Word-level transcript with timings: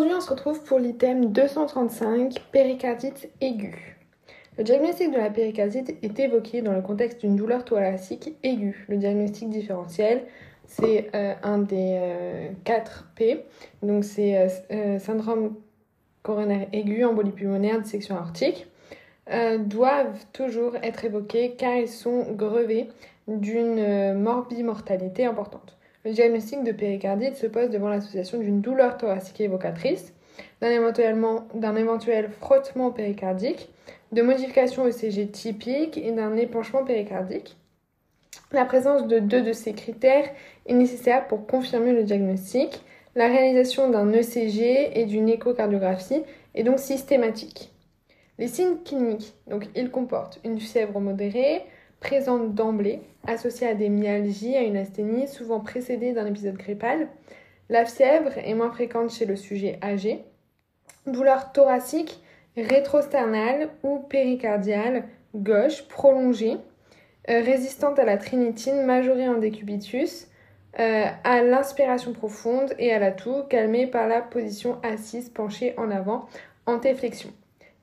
Aujourd'hui, 0.00 0.16
on 0.16 0.22
se 0.22 0.30
retrouve 0.30 0.64
pour 0.64 0.78
l'item 0.78 1.30
235, 1.30 2.40
péricardite 2.52 3.28
aiguë. 3.42 3.98
Le 4.56 4.64
diagnostic 4.64 5.12
de 5.12 5.18
la 5.18 5.28
péricardite 5.28 5.94
est 6.02 6.18
évoqué 6.18 6.62
dans 6.62 6.72
le 6.72 6.80
contexte 6.80 7.20
d'une 7.20 7.36
douleur 7.36 7.66
thoracique 7.66 8.34
aiguë. 8.42 8.86
Le 8.88 8.96
diagnostic 8.96 9.50
différentiel, 9.50 10.24
c'est 10.64 11.10
euh, 11.14 11.34
un 11.42 11.58
des 11.58 12.00
4 12.64 12.80
euh, 12.80 13.14
P, 13.14 13.44
donc 13.82 14.04
c'est 14.04 14.48
euh, 14.72 14.98
syndrome 14.98 15.56
coronaire 16.22 16.66
aigu, 16.72 17.04
embolie 17.04 17.32
pulmonaire, 17.32 17.82
dissection 17.82 18.16
aortique, 18.16 18.68
doivent 19.58 20.24
toujours 20.32 20.76
être 20.76 21.04
évoqués 21.04 21.56
car 21.58 21.76
ils 21.76 21.88
sont 21.88 22.32
grevés 22.32 22.88
d'une 23.28 24.14
morbimortalité 24.14 25.26
importante. 25.26 25.76
Le 26.04 26.12
diagnostic 26.12 26.64
de 26.64 26.72
péricardite 26.72 27.36
se 27.36 27.46
pose 27.46 27.68
devant 27.68 27.88
l'association 27.88 28.38
d'une 28.38 28.62
douleur 28.62 28.96
thoracique 28.96 29.40
évocatrice, 29.40 30.14
d'un 30.60 30.70
éventuel 31.76 32.30
frottement 32.30 32.90
péricardique, 32.90 33.68
de 34.12 34.22
modifications 34.22 34.86
ECG 34.86 35.30
typiques 35.30 35.98
et 35.98 36.12
d'un 36.12 36.36
épanchement 36.36 36.84
péricardique. 36.84 37.56
La 38.52 38.64
présence 38.64 39.06
de 39.06 39.18
deux 39.18 39.42
de 39.42 39.52
ces 39.52 39.74
critères 39.74 40.28
est 40.66 40.74
nécessaire 40.74 41.28
pour 41.28 41.46
confirmer 41.46 41.92
le 41.92 42.02
diagnostic. 42.02 42.82
La 43.14 43.28
réalisation 43.28 43.90
d'un 43.90 44.12
ECG 44.12 44.98
et 44.98 45.04
d'une 45.04 45.28
échocardiographie 45.28 46.22
est 46.54 46.62
donc 46.62 46.78
systématique. 46.78 47.72
Les 48.38 48.48
signes 48.48 48.78
cliniques, 48.84 49.34
donc 49.48 49.68
ils 49.76 49.90
comportent 49.90 50.40
une 50.44 50.58
fièvre 50.58 50.98
modérée, 50.98 51.62
présente 52.00 52.54
d'emblée, 52.54 53.00
associée 53.26 53.68
à 53.68 53.74
des 53.74 53.88
myalgies, 53.88 54.56
à 54.56 54.62
une 54.62 54.76
asthénie, 54.76 55.28
souvent 55.28 55.60
précédée 55.60 56.12
d'un 56.12 56.26
épisode 56.26 56.56
grippal. 56.56 57.08
La 57.68 57.84
fièvre 57.84 58.36
est 58.38 58.54
moins 58.54 58.72
fréquente 58.72 59.10
chez 59.10 59.26
le 59.26 59.36
sujet 59.36 59.78
âgé. 59.82 60.24
Douleur 61.06 61.52
thoracique, 61.52 62.20
rétrosternale 62.56 63.68
ou 63.82 64.00
péricardiale, 64.00 65.04
gauche, 65.34 65.86
prolongée, 65.88 66.56
euh, 67.28 67.42
résistante 67.42 67.98
à 67.98 68.04
la 68.04 68.16
trinitine, 68.16 68.84
majorée 68.84 69.28
en 69.28 69.38
décubitus, 69.38 70.26
euh, 70.78 71.04
à 71.24 71.42
l'inspiration 71.42 72.12
profonde 72.12 72.74
et 72.78 72.92
à 72.92 72.98
la 72.98 73.12
toux, 73.12 73.42
calmée 73.48 73.86
par 73.86 74.08
la 74.08 74.20
position 74.20 74.78
assise 74.82 75.28
penchée 75.28 75.74
en 75.76 75.90
avant, 75.90 76.26
antéflexion. 76.66 77.30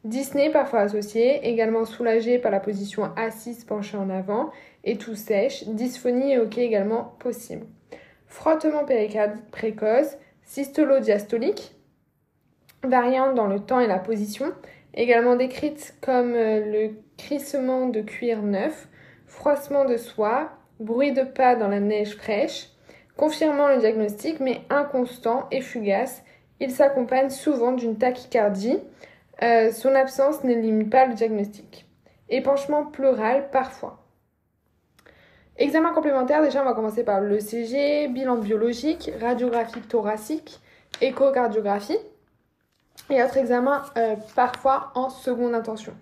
Dyspnée 0.07 0.49
parfois 0.49 0.79
associée, 0.79 1.45
également 1.49 1.83
soulagée 1.83 2.39
par 2.39 2.49
la 2.49 2.61
position 2.61 3.11
assise 3.17 3.65
penchée 3.65 3.97
en 3.97 4.09
avant 4.09 4.51
et 4.85 4.97
tout 4.97 5.15
sèche, 5.15 5.67
dysphonie 5.67 6.31
et 6.31 6.39
ok 6.39 6.59
également 6.59 7.15
possible. 7.19 7.65
Frottement 8.25 8.85
péricardique 8.85 9.51
précoce, 9.51 10.17
systolo-diastolique, 10.45 11.75
variante 12.85 13.35
dans 13.35 13.47
le 13.47 13.59
temps 13.59 13.81
et 13.81 13.87
la 13.87 13.99
position, 13.99 14.53
également 14.93 15.35
décrite 15.35 15.93
comme 15.99 16.35
euh, 16.35 16.63
le 16.63 16.91
crissement 17.17 17.89
de 17.89 17.99
cuir 17.99 18.41
neuf, 18.41 18.87
froissement 19.25 19.83
de 19.83 19.97
soie, 19.97 20.51
bruit 20.79 21.11
de 21.11 21.23
pas 21.23 21.57
dans 21.57 21.67
la 21.67 21.81
neige 21.81 22.15
fraîche, 22.15 22.69
confirmant 23.17 23.67
le 23.67 23.79
diagnostic 23.79 24.39
mais 24.39 24.61
inconstant 24.69 25.47
et 25.51 25.59
fugace. 25.59 26.23
Il 26.61 26.71
s'accompagne 26.71 27.29
souvent 27.29 27.73
d'une 27.73 27.97
tachycardie, 27.97 28.79
euh, 29.43 29.71
son 29.71 29.93
absence 29.93 30.43
n'élimine 30.43 30.89
pas 30.89 31.05
le 31.05 31.13
diagnostic. 31.13 31.85
Épanchement 32.29 32.85
pleural 32.85 33.49
parfois. 33.51 34.03
Examen 35.57 35.91
complémentaire, 35.93 36.41
déjà 36.43 36.61
on 36.61 36.65
va 36.65 36.73
commencer 36.73 37.03
par 37.03 37.21
l'ECG, 37.21 38.09
bilan 38.09 38.37
biologique, 38.37 39.11
radiographie 39.19 39.81
thoracique, 39.81 40.59
échocardiographie 41.01 41.97
et 43.09 43.23
autre 43.23 43.37
examen 43.37 43.83
euh, 43.97 44.15
parfois 44.35 44.91
en 44.95 45.09
seconde 45.09 45.55
intention. 45.55 45.93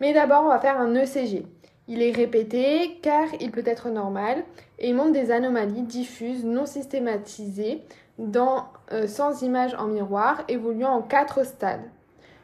Mais 0.00 0.12
d'abord 0.12 0.44
on 0.44 0.48
va 0.48 0.58
faire 0.58 0.80
un 0.80 0.94
ECG. 0.94 1.46
Il 1.86 2.02
est 2.02 2.12
répété 2.12 2.98
car 3.02 3.26
il 3.40 3.50
peut 3.50 3.62
être 3.64 3.88
normal 3.88 4.44
et 4.78 4.88
il 4.88 4.94
montre 4.94 5.12
des 5.12 5.30
anomalies 5.30 5.82
diffuses 5.82 6.44
non 6.44 6.66
systématisées 6.66 7.82
dans, 8.18 8.66
euh, 8.92 9.06
sans 9.06 9.42
image 9.42 9.74
en 9.74 9.86
miroir 9.86 10.42
évoluant 10.48 10.90
en 10.90 11.02
quatre 11.02 11.44
stades. 11.44 11.88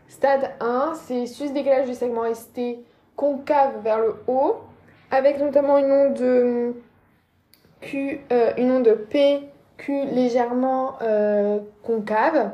Stade 0.08 0.50
1, 0.60 0.92
c'est 0.94 1.26
sus-décalage 1.26 1.86
du 1.86 1.94
segment 1.94 2.32
ST 2.32 2.78
concave 3.16 3.82
vers 3.82 3.98
le 3.98 4.16
haut, 4.26 4.56
avec 5.10 5.38
notamment 5.38 5.78
une 5.78 5.90
onde 5.90 6.14
de 6.14 6.74
Q, 7.80 8.20
euh, 8.32 8.52
une 8.56 8.72
onde 8.72 8.84
de 8.84 8.92
PQ 8.92 10.06
légèrement 10.06 10.94
euh, 11.02 11.58
concave, 11.82 12.50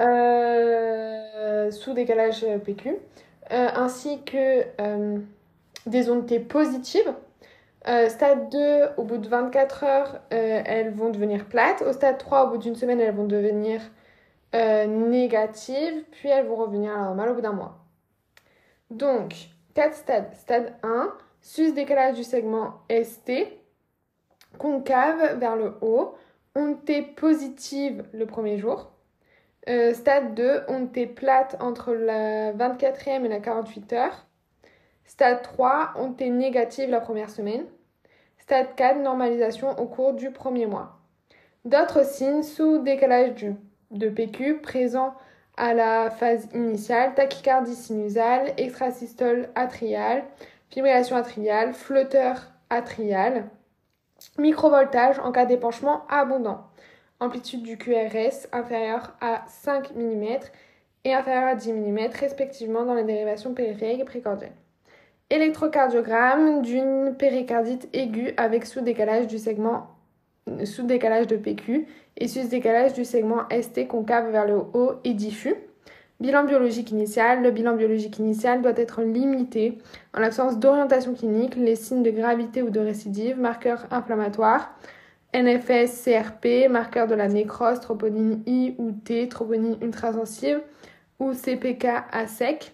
euh, 0.00 1.70
sous 1.70 1.92
décalage 1.92 2.44
PQ, 2.64 2.96
ainsi 3.50 4.22
que 4.22 4.64
des 5.86 6.10
ondes 6.10 6.26
T 6.26 6.40
positives. 6.40 7.12
stade 8.08 8.48
2, 8.50 8.88
au 8.96 9.04
bout 9.04 9.18
de 9.18 9.28
24 9.28 9.84
heures, 9.84 10.20
elles 10.30 10.92
vont 10.92 11.10
devenir 11.10 11.44
plates. 11.44 11.82
Au 11.82 11.92
stade 11.92 12.18
3, 12.18 12.46
au 12.46 12.50
bout 12.50 12.58
d'une 12.58 12.74
semaine, 12.74 13.00
elles 13.00 13.14
vont 13.14 13.26
devenir 13.26 13.80
euh, 14.54 14.86
négatives, 14.86 16.04
puis 16.12 16.28
elles 16.28 16.46
vont 16.46 16.56
revenir 16.56 16.92
à 16.92 16.96
la 16.96 17.04
normale 17.06 17.30
au 17.30 17.34
bout 17.34 17.40
d'un 17.40 17.52
mois. 17.52 17.84
Donc, 18.90 19.34
4 19.74 19.94
stades. 19.94 20.34
Stade 20.34 20.74
1, 20.82 21.12
sus-décalage 21.40 22.14
du 22.14 22.24
segment 22.24 22.74
ST, 22.88 23.48
concave 24.58 25.38
vers 25.38 25.56
le 25.56 25.74
haut, 25.80 26.14
T 26.86 27.02
positive 27.02 28.04
le 28.12 28.26
premier 28.26 28.58
jour. 28.58 28.92
Euh, 29.68 29.92
stade 29.94 30.34
2, 30.34 30.62
onde 30.68 30.92
T 30.92 31.06
plate 31.06 31.56
entre 31.58 31.92
la 31.92 32.52
24e 32.52 33.24
et 33.24 33.28
la 33.28 33.40
48 33.40 33.92
heures. 33.94 34.26
Stade 35.04 35.42
3, 35.42 35.94
onde 35.96 36.16
T 36.16 36.30
négative 36.30 36.90
la 36.90 37.00
première 37.00 37.30
semaine. 37.30 37.66
Stade 38.38 38.74
4, 38.76 39.00
normalisation 39.00 39.70
au 39.78 39.86
cours 39.86 40.12
du 40.12 40.30
premier 40.30 40.66
mois. 40.66 40.98
D'autres 41.64 42.04
signes 42.04 42.42
sous 42.42 42.78
décalage 42.78 43.34
du 43.34 43.54
de 43.94 44.08
PQ 44.08 44.58
présent 44.58 45.14
à 45.56 45.72
la 45.72 46.10
phase 46.10 46.48
initiale, 46.52 47.14
tachycardie 47.14 47.74
sinusale, 47.74 48.52
extrasystole 48.56 49.48
atriale, 49.54 50.24
fibrillation 50.68 51.16
atriale, 51.16 51.72
flotteur 51.72 52.50
atrial, 52.70 53.44
microvoltage 54.38 55.18
en 55.20 55.30
cas 55.32 55.46
d'épanchement 55.46 56.04
abondant, 56.08 56.64
amplitude 57.20 57.62
du 57.62 57.78
QRS 57.78 58.48
inférieure 58.52 59.14
à 59.20 59.44
5 59.46 59.94
mm 59.94 60.24
et 61.04 61.14
inférieure 61.14 61.48
à 61.48 61.54
10 61.54 61.72
mm 61.72 61.98
respectivement 62.18 62.84
dans 62.84 62.94
les 62.94 63.04
dérivations 63.04 63.54
périphériques 63.54 64.00
et 64.00 64.04
précordiales. 64.04 64.52
Électrocardiogramme 65.30 66.62
d'une 66.62 67.14
péricardite 67.16 67.88
aiguë 67.92 68.34
avec 68.36 68.66
sous-décalage 68.66 69.26
du 69.26 69.38
segment 69.38 69.93
sous-décalage 70.64 71.26
de 71.26 71.36
PQ 71.36 71.86
et 72.16 72.28
sus-décalage 72.28 72.92
du 72.92 73.04
segment 73.04 73.44
ST 73.50 73.86
concave 73.88 74.30
vers 74.30 74.46
le 74.46 74.56
haut 74.56 74.94
et 75.04 75.14
diffus. 75.14 75.54
Bilan 76.20 76.44
biologique 76.44 76.90
initial. 76.90 77.42
Le 77.42 77.50
bilan 77.50 77.74
biologique 77.76 78.18
initial 78.18 78.62
doit 78.62 78.76
être 78.76 79.02
limité 79.02 79.78
en 80.14 80.20
l'absence 80.20 80.58
d'orientation 80.58 81.14
clinique, 81.14 81.56
les 81.56 81.76
signes 81.76 82.02
de 82.02 82.10
gravité 82.10 82.62
ou 82.62 82.70
de 82.70 82.80
récidive, 82.80 83.38
marqueurs 83.38 83.86
inflammatoires, 83.90 84.74
NFS, 85.34 86.04
CRP, 86.04 86.68
marqueurs 86.70 87.08
de 87.08 87.14
la 87.16 87.26
nécrose, 87.26 87.80
troponine 87.80 88.42
I 88.46 88.74
ou 88.78 88.92
T, 88.92 89.28
troponine 89.28 89.76
ultrasensible 89.82 90.62
ou 91.18 91.32
CPK 91.32 91.86
à 92.12 92.26
sec. 92.28 92.72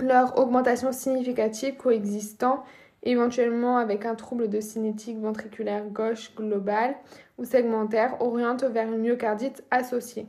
Leur 0.00 0.38
augmentation 0.38 0.92
significative 0.92 1.76
coexistant 1.76 2.64
éventuellement 3.02 3.78
avec 3.78 4.04
un 4.04 4.14
trouble 4.14 4.48
de 4.48 4.60
cinétique 4.60 5.18
ventriculaire 5.18 5.86
gauche 5.86 6.34
globale 6.34 6.96
ou 7.38 7.44
segmentaire, 7.44 8.20
oriente 8.20 8.64
vers 8.64 8.92
une 8.92 9.00
myocardite 9.00 9.64
associée. 9.70 10.26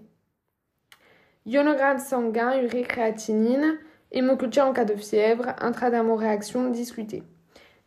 Ionogramme 1.45 1.99
sanguin, 1.99 2.61
urée 2.61 2.83
créatinine, 2.83 3.77
hémoculture 4.11 4.65
en 4.65 4.73
cas 4.73 4.85
de 4.85 4.95
fièvre, 4.95 5.55
intradermoréaction 5.59 6.69
discutée. 6.69 7.23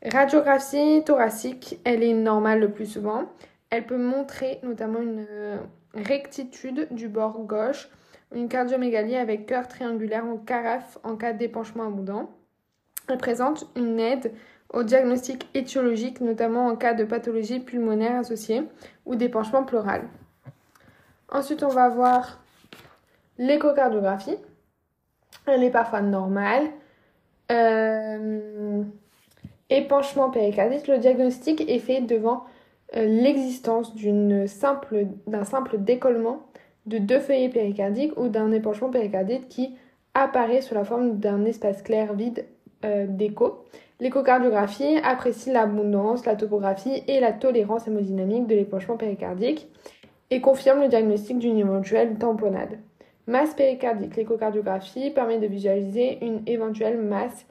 Radiographie 0.05 1.03
thoracique, 1.05 1.81
elle 1.85 2.03
est 2.03 2.13
normale 2.13 2.61
le 2.61 2.71
plus 2.71 2.87
souvent. 2.87 3.31
Elle 3.71 3.87
peut 3.87 3.97
montrer 3.97 4.59
notamment 4.63 5.01
une 5.01 5.27
euh, 5.31 5.59
rectitude 5.95 6.89
du 6.91 7.09
bord 7.09 7.39
gauche, 7.45 7.89
une 8.35 8.49
cardiomégalie 8.49 9.17
avec 9.17 9.47
cœur 9.47 9.67
triangulaire 9.67 10.27
en 10.27 10.37
carafe 10.37 10.99
en 11.05 11.17
cas 11.17 11.33
d'épanchement 11.33 11.85
abondant. 11.85 12.31
Elle 13.09 13.19
présente 13.19 13.71
une 13.77 14.01
aide 14.01 14.33
au 14.75 14.83
diagnostic 14.83 15.49
étiologique, 15.55 16.21
notamment 16.21 16.67
en 16.67 16.77
cas 16.77 16.95
de 16.95 17.05
pathologie 17.05 17.61
pulmonaire 17.61 18.19
associée 18.19 18.63
ou 19.07 19.15
d'épanchement 19.15 19.63
pleural. 19.63 20.03
Ensuite, 21.31 21.63
on 21.63 21.69
va 21.69 21.89
voir 21.89 22.41
l'échocardiographie. 23.39 24.37
Elle 25.47 25.63
est 25.63 25.71
parfois 25.71 26.01
normale. 26.01 26.65
Euh, 27.53 28.83
épanchement 29.71 30.31
péricardique, 30.31 30.89
le 30.89 30.99
diagnostic 30.99 31.69
est 31.69 31.79
fait 31.79 32.01
devant 32.01 32.45
euh, 32.97 33.07
l'existence 33.07 33.95
d'un 33.95 34.47
simple, 34.47 35.79
décollement 35.79 36.47
de 36.87 36.99
deux 36.99 37.21
feuillets 37.21 37.49
péricardiques 37.49 38.17
ou 38.19 38.29
d'un 38.29 38.51
épanchement 38.53 38.91
péricardique 38.91 39.49
qui 39.49 39.77
apparaît 40.15 40.63
sous 40.63 40.75
la 40.75 40.85
forme 40.85 41.19
d'un 41.19 41.45
espace 41.45 41.83
clair 41.83 42.15
vide 42.15 42.45
euh, 42.85 43.07
d'écho. 43.09 43.65
L'échocardiographie 44.01 44.99
apprécie 45.05 45.53
l'abondance, 45.53 46.27
la 46.27 46.35
topographie 46.35 47.05
et 47.07 47.21
la 47.21 47.33
tolérance 47.33 47.87
hémodynamique 47.87 48.47
de 48.47 48.55
l'épanchement 48.55 48.97
péricardique 48.97 49.69
et 50.31 50.41
confirme 50.41 50.81
le 50.81 50.89
diagnostic 50.89 51.39
d'une 51.39 51.59
éventuelle 51.59 52.17
tamponnade. 52.19 52.79
Masse 53.27 53.55
péricardique. 53.55 54.17
L'échocardiographie 54.17 55.11
permet 55.11 55.39
de 55.39 55.47
visualiser 55.47 56.19
une 56.25 56.43
éventuelle 56.47 56.99
masse 56.99 57.47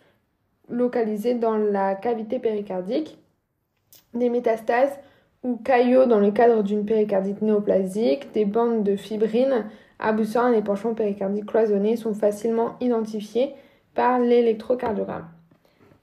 localisée 0.69 1.33
dans 1.33 1.57
la 1.57 1.95
cavité 1.95 2.39
péricardique. 2.39 3.17
Des 4.13 4.29
métastases 4.29 4.99
ou 5.43 5.55
caillots 5.57 6.05
dans 6.05 6.19
le 6.19 6.31
cadre 6.31 6.61
d'une 6.61 6.85
péricardite 6.85 7.41
néoplasique, 7.41 8.31
des 8.33 8.45
bandes 8.45 8.83
de 8.83 8.95
fibrine 8.95 9.65
aboutissant 9.99 10.41
à 10.41 10.47
un 10.47 10.53
épanchement 10.53 10.93
péricardique 10.93 11.45
cloisonné 11.45 11.95
sont 11.95 12.13
facilement 12.13 12.75
identifiés 12.81 13.53
par 13.95 14.19
l'électrocardiogramme. 14.19 15.27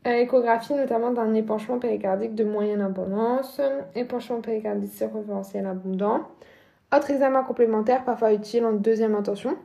Échographie 0.05 0.75
notamment 0.75 1.11
d'un 1.11 1.35
épanchement 1.35 1.79
péricardique 1.79 2.35
de 2.35 2.45
moyenne 2.45 2.81
abondance, 2.81 3.61
épanchement 3.95 4.41
péricardique 4.41 4.93
circonférentiel 4.93 5.67
abondant. 5.67 6.23
Autre 6.95 7.11
examen 7.11 7.43
complémentaire 7.43 8.05
parfois 8.05 8.33
utile 8.33 8.65
en 8.65 8.73
deuxième 8.73 9.15
intention. 9.15 9.57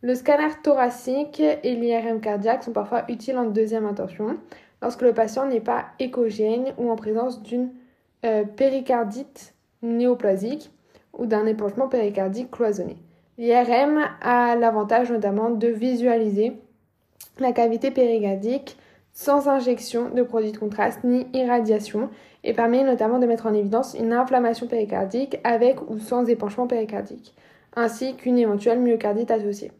Le 0.00 0.14
scanner 0.14 0.48
thoracique 0.62 1.40
et 1.40 1.74
l'IRM 1.76 2.20
cardiaque 2.20 2.64
sont 2.64 2.72
parfois 2.72 3.04
utiles 3.08 3.36
en 3.36 3.44
deuxième 3.44 3.86
intention 3.86 4.38
lorsque 4.80 5.02
le 5.02 5.12
patient 5.12 5.46
n'est 5.46 5.60
pas 5.60 5.84
échogène 6.00 6.72
ou 6.78 6.90
en 6.90 6.96
présence 6.96 7.42
d'une 7.42 7.70
euh, 8.24 8.44
péricardite 8.44 9.54
néoplasique 9.82 10.70
ou 11.12 11.26
d'un 11.26 11.46
épanchement 11.46 11.88
péricardique 11.88 12.50
cloisonné. 12.50 12.96
L'IRM 13.38 14.00
a 14.22 14.56
l'avantage 14.56 15.12
notamment 15.12 15.50
de 15.50 15.68
visualiser 15.68 16.54
la 17.38 17.52
cavité 17.52 17.90
péricardique 17.90 18.76
sans 19.12 19.48
injection 19.48 20.10
de 20.10 20.22
produits 20.22 20.52
de 20.52 20.58
contraste 20.58 21.04
ni 21.04 21.26
irradiation 21.34 22.08
et 22.44 22.54
permet 22.54 22.82
notamment 22.82 23.18
de 23.18 23.26
mettre 23.26 23.46
en 23.46 23.54
évidence 23.54 23.94
une 23.98 24.12
inflammation 24.12 24.66
péricardique 24.66 25.38
avec 25.44 25.80
ou 25.90 25.98
sans 25.98 26.28
épanchement 26.28 26.66
péricardique, 26.66 27.34
ainsi 27.76 28.14
qu'une 28.16 28.38
éventuelle 28.38 28.80
myocardite 28.80 29.30
associée. 29.30 29.72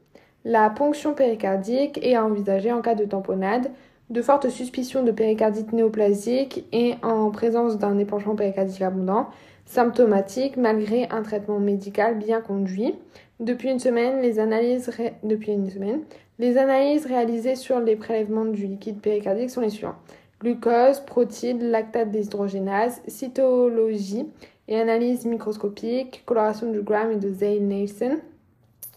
La 0.45 0.69
ponction 0.71 1.15
péricardique 1.15 1.99
est 2.03 2.15
à 2.15 2.25
envisager 2.25 2.73
en 2.73 2.83
cas 2.83 2.95
de 2.95 3.05
tamponnade, 3.05 3.71
de 4.11 4.23
fortes 4.23 4.51
suspicions 4.51 5.03
de 5.03 5.11
péricardite 5.11 5.73
néoplasique 5.73 6.67
et 6.73 6.97
en 7.03 7.31
présence 7.31 7.79
d'un 7.79 7.97
épanchement 7.99 8.35
péricardique 8.35 8.83
abondant, 8.83 9.29
symptomatique 9.65 10.57
malgré 10.57 11.09
un 11.11 11.23
traitement 11.23 11.59
médical 11.59 12.19
bien 12.19 12.41
conduit. 12.41 12.95
Depuis 13.41 13.71
une 13.71 13.79
semaine, 13.79 14.21
les 14.21 14.39
analyses, 14.39 14.91
Depuis 15.23 15.53
une 15.53 15.71
semaine, 15.71 16.01
les 16.43 16.59
analyses 16.59 17.07
réalisées 17.07 17.55
sur 17.55 17.79
les 17.79 17.95
prélèvements 17.95 18.45
du 18.45 18.67
liquide 18.67 19.01
péricardique 19.01 19.49
sont 19.49 19.61
les 19.61 19.71
suivantes. 19.71 19.95
Glucose, 20.41 20.99
protides, 20.99 21.63
lactate 21.63 22.11
déshydrogénase, 22.11 23.01
cytologie 23.07 24.27
et 24.67 24.77
analyse 24.81 25.25
microscopique, 25.25 26.25
coloration 26.27 26.73
du 26.73 26.83
gramme 26.83 27.13
et 27.13 27.17
de 27.17 27.33
Zay-Nelson, 27.33 28.19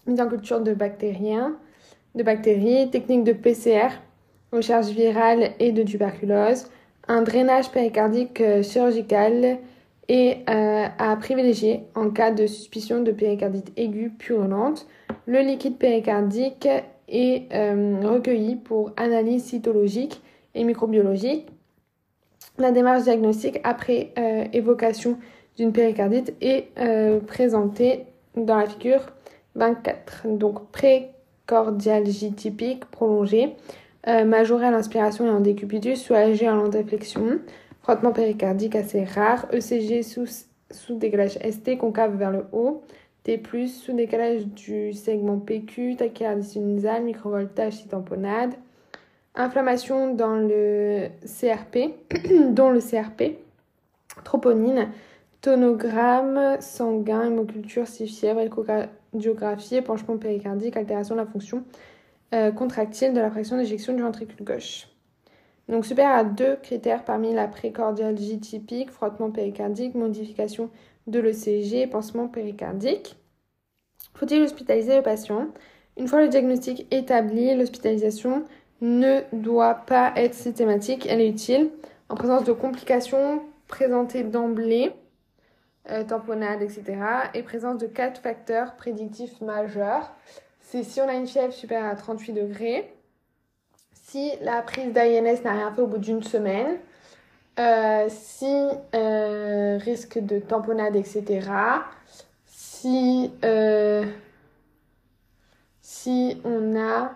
mise 0.08 0.20
en 0.20 0.26
culture 0.26 0.60
de 0.60 0.74
bactéries, 0.74 1.30
technique 2.90 3.22
de 3.22 3.32
PCR, 3.32 3.90
recherche 4.50 4.88
virale 4.88 5.52
et 5.60 5.70
de 5.70 5.84
tuberculose, 5.84 6.68
un 7.06 7.22
drainage 7.22 7.70
péricardique 7.70 8.40
euh, 8.40 8.64
chirurgical 8.64 9.58
et 10.08 10.38
euh, 10.50 10.86
à 10.98 11.14
privilégier 11.14 11.84
en 11.94 12.10
cas 12.10 12.32
de 12.32 12.48
suspicion 12.48 13.04
de 13.04 13.12
péricardite 13.12 13.72
aiguë 13.76 14.10
purulente. 14.18 14.88
Le 15.26 15.42
liquide 15.42 15.78
péricardique 15.78 16.68
est 17.08 17.52
euh, 17.52 18.54
pour 18.64 18.92
analyse 18.96 19.44
cytologique 19.44 20.20
et 20.54 20.64
microbiologique. 20.64 21.46
La 22.58 22.72
démarche 22.72 23.04
diagnostique 23.04 23.60
après 23.64 24.12
euh, 24.18 24.44
évocation 24.52 25.18
d'une 25.56 25.72
péricardite 25.72 26.34
est 26.40 26.68
présentée 27.26 28.04
dans 28.36 28.56
la 28.56 28.66
figure 28.66 29.00
24. 29.54 30.26
Donc 30.28 30.70
précordialgie 30.70 32.32
typique 32.32 32.84
prolongée, 32.84 33.56
majorée 34.06 34.66
à 34.66 34.70
l'inspiration 34.70 35.24
et 35.24 35.30
en 35.30 35.40
décubitus, 35.40 36.02
soulagée 36.02 36.46
à 36.46 36.54
l'endéflexion 36.54 37.40
frottement 37.86 38.10
péricardique 38.10 38.74
assez 38.74 39.04
rare, 39.04 39.46
ECG 39.52 40.02
sous, 40.02 40.26
sous 40.72 40.98
décalage 40.98 41.38
ST 41.38 41.78
concave 41.78 42.16
vers 42.16 42.32
le 42.32 42.46
haut, 42.50 42.82
T+, 43.26 43.42
sous 43.66 43.92
décalage 43.92 44.46
du 44.46 44.92
segment 44.92 45.40
PQ, 45.40 45.96
tachycardie 45.96 46.46
sinusale, 46.46 47.02
microvoltage 47.02 47.88
tamponade, 47.88 48.54
inflammation 49.34 50.14
dans 50.14 50.36
le 50.36 51.08
CRP, 51.24 51.96
dont 52.54 52.70
le 52.70 52.78
CRP, 52.78 53.38
troponine, 54.22 54.90
tonogramme 55.40 56.60
sanguin, 56.60 57.24
hémoculture, 57.24 57.88
si 57.88 58.06
fièvre, 58.06 58.38
échocardiographie, 58.42 59.74
épanchement 59.74 60.18
péricardique, 60.18 60.76
altération 60.76 61.16
de 61.16 61.20
la 61.20 61.26
fonction 61.26 61.64
euh, 62.32 62.52
contractile 62.52 63.12
de 63.12 63.18
la 63.18 63.32
fraction 63.32 63.56
d'éjection 63.56 63.92
du 63.92 64.02
ventricule 64.02 64.44
gauche. 64.44 64.86
Donc 65.68 65.84
super 65.84 66.12
à 66.12 66.22
deux 66.22 66.54
critères 66.62 67.04
parmi 67.04 67.34
la 67.34 67.48
précordialgie 67.48 68.38
typique, 68.38 68.92
frottement 68.92 69.32
péricardique, 69.32 69.96
modification 69.96 70.70
de 71.06 71.20
l'ECG, 71.20 71.86
pansement 71.86 72.28
péricardique. 72.28 73.16
Faut-il 74.14 74.42
hospitaliser 74.42 74.96
le 74.96 75.02
patient? 75.02 75.48
Une 75.96 76.08
fois 76.08 76.22
le 76.22 76.28
diagnostic 76.28 76.86
établi, 76.92 77.54
l'hospitalisation 77.54 78.44
ne 78.80 79.20
doit 79.32 79.74
pas 79.74 80.12
être 80.16 80.34
systématique, 80.34 81.06
elle 81.08 81.20
est 81.20 81.28
utile 81.28 81.70
en 82.08 82.14
présence 82.14 82.44
de 82.44 82.52
complications 82.52 83.42
présentées 83.68 84.22
d'emblée, 84.22 84.92
euh, 85.90 86.04
tamponnade, 86.04 86.62
etc. 86.62 86.84
et 87.34 87.42
présence 87.42 87.78
de 87.78 87.86
quatre 87.86 88.20
facteurs 88.20 88.76
prédictifs 88.76 89.40
majeurs. 89.40 90.12
C'est 90.60 90.82
si 90.82 91.00
on 91.00 91.08
a 91.08 91.14
une 91.14 91.26
fièvre 91.26 91.52
supérieure 91.52 91.90
à 91.90 91.96
38 91.96 92.32
degrés, 92.32 92.92
si 93.92 94.32
la 94.42 94.62
prise 94.62 94.92
d'INS 94.92 95.42
n'a 95.44 95.52
rien 95.52 95.72
fait 95.72 95.82
au 95.82 95.86
bout 95.86 95.98
d'une 95.98 96.22
semaine, 96.22 96.78
euh, 97.58 98.06
si 98.08 98.68
euh, 98.94 99.78
risque 99.78 100.18
de 100.18 100.38
tamponnade, 100.38 100.96
etc. 100.96 101.48
Si, 102.46 103.32
euh, 103.44 104.04
si 105.80 106.40
on 106.44 106.78
a 106.78 107.12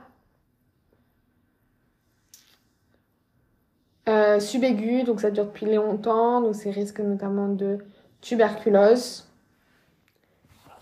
subaigu, 4.41 5.05
donc 5.05 5.21
ça 5.21 5.31
dure 5.31 5.47
depuis 5.47 5.67
longtemps, 5.73 6.41
donc 6.41 6.57
c'est 6.57 6.71
risque 6.71 6.99
notamment 6.99 7.49
de 7.49 7.79
tuberculose. 8.21 9.29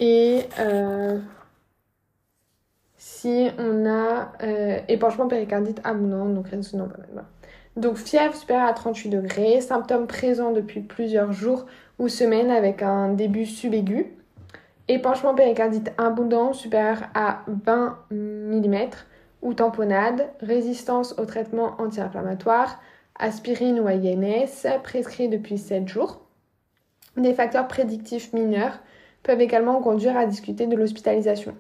Et 0.01 0.47
si 2.99 3.49
on 3.59 3.87
a 3.87 4.33
euh, 4.43 4.81
épanchement 4.89 5.29
péricardite 5.29 5.81
abondant, 5.85 6.27
donc 6.27 6.49
résonant 6.49 6.89
Donc 7.79 7.97
fièvre 7.97 8.35
supérieure 8.35 8.67
à 8.67 8.73
38 8.73 9.09
degrés, 9.09 9.61
symptômes 9.61 10.09
présents 10.09 10.51
depuis 10.51 10.81
plusieurs 10.81 11.33
jours 11.33 11.65
ou 12.01 12.09
semaines 12.09 12.51
avec 12.51 12.83
un 12.83 13.11
début 13.11 13.47
subaigu. 13.47 14.17
Épanchement 14.89 15.33
péricardite 15.33 15.93
abondant 15.97 16.53
supérieur 16.53 17.05
à 17.15 17.45
20 17.47 17.97
mm 18.11 18.77
ou 19.43 19.55
tamponnade, 19.55 20.29
résistance 20.41 21.17
au 21.21 21.25
traitement 21.25 21.77
anti-inflammatoire, 21.79 22.81
aspirine 23.17 23.79
ou 23.79 23.87
INS, 23.87 24.81
prescrit 24.83 25.29
depuis 25.29 25.57
7 25.57 25.87
jours. 25.87 26.21
Des 27.17 27.33
facteurs 27.33 27.69
prédictifs 27.69 28.33
mineurs 28.33 28.81
peuvent 29.23 29.41
également 29.41 29.81
conduire 29.81 30.17
à 30.17 30.27
discuter 30.27 30.67
de 30.67 30.75
l'hospitalisation 30.75 31.55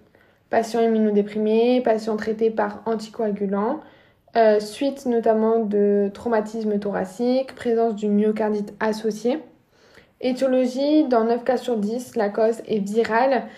patients 0.50 0.80
immunodéprimés, 0.80 1.82
patients 1.82 2.16
traités 2.16 2.50
par 2.50 2.82
anticoagulants, 2.86 3.80
euh, 4.38 4.60
suite 4.60 5.04
notamment 5.06 5.64
de 5.64 6.10
traumatisme 6.14 6.78
thoracique, 6.78 7.54
présence 7.56 7.96
d'une 7.96 8.14
myocardite 8.14 8.72
associée. 8.78 9.40
Étiologie, 10.20 11.04
dans 11.08 11.24
9 11.24 11.42
cas 11.42 11.56
sur 11.56 11.76
10, 11.76 12.14
la 12.14 12.28
cause 12.28 12.60
est 12.68 12.78
virale 12.78 13.48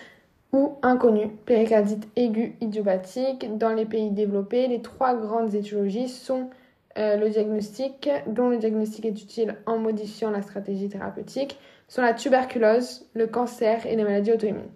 ou 0.53 0.73
inconnue. 0.81 1.29
Péricardite 1.45 2.07
aiguë 2.15 2.55
idiopathique. 2.61 3.57
Dans 3.57 3.73
les 3.73 3.85
pays 3.85 4.09
développés, 4.09 4.67
les 4.67 4.81
trois 4.81 5.15
grandes 5.15 5.53
étiologies 5.53 6.09
sont 6.09 6.49
euh, 6.97 7.15
le 7.15 7.29
diagnostic, 7.29 8.09
dont 8.27 8.49
le 8.49 8.57
diagnostic 8.57 9.05
est 9.05 9.21
utile 9.21 9.57
en 9.67 9.77
modifiant 9.77 10.31
la 10.31 10.41
stratégie 10.41 10.89
thérapeutique, 10.89 11.59
sont 11.87 12.01
la 12.01 12.13
tuberculose, 12.13 13.05
le 13.13 13.27
cancer 13.27 13.85
et 13.85 13.95
les 13.95 14.03
maladies 14.03 14.33
auto-immunes. 14.33 14.71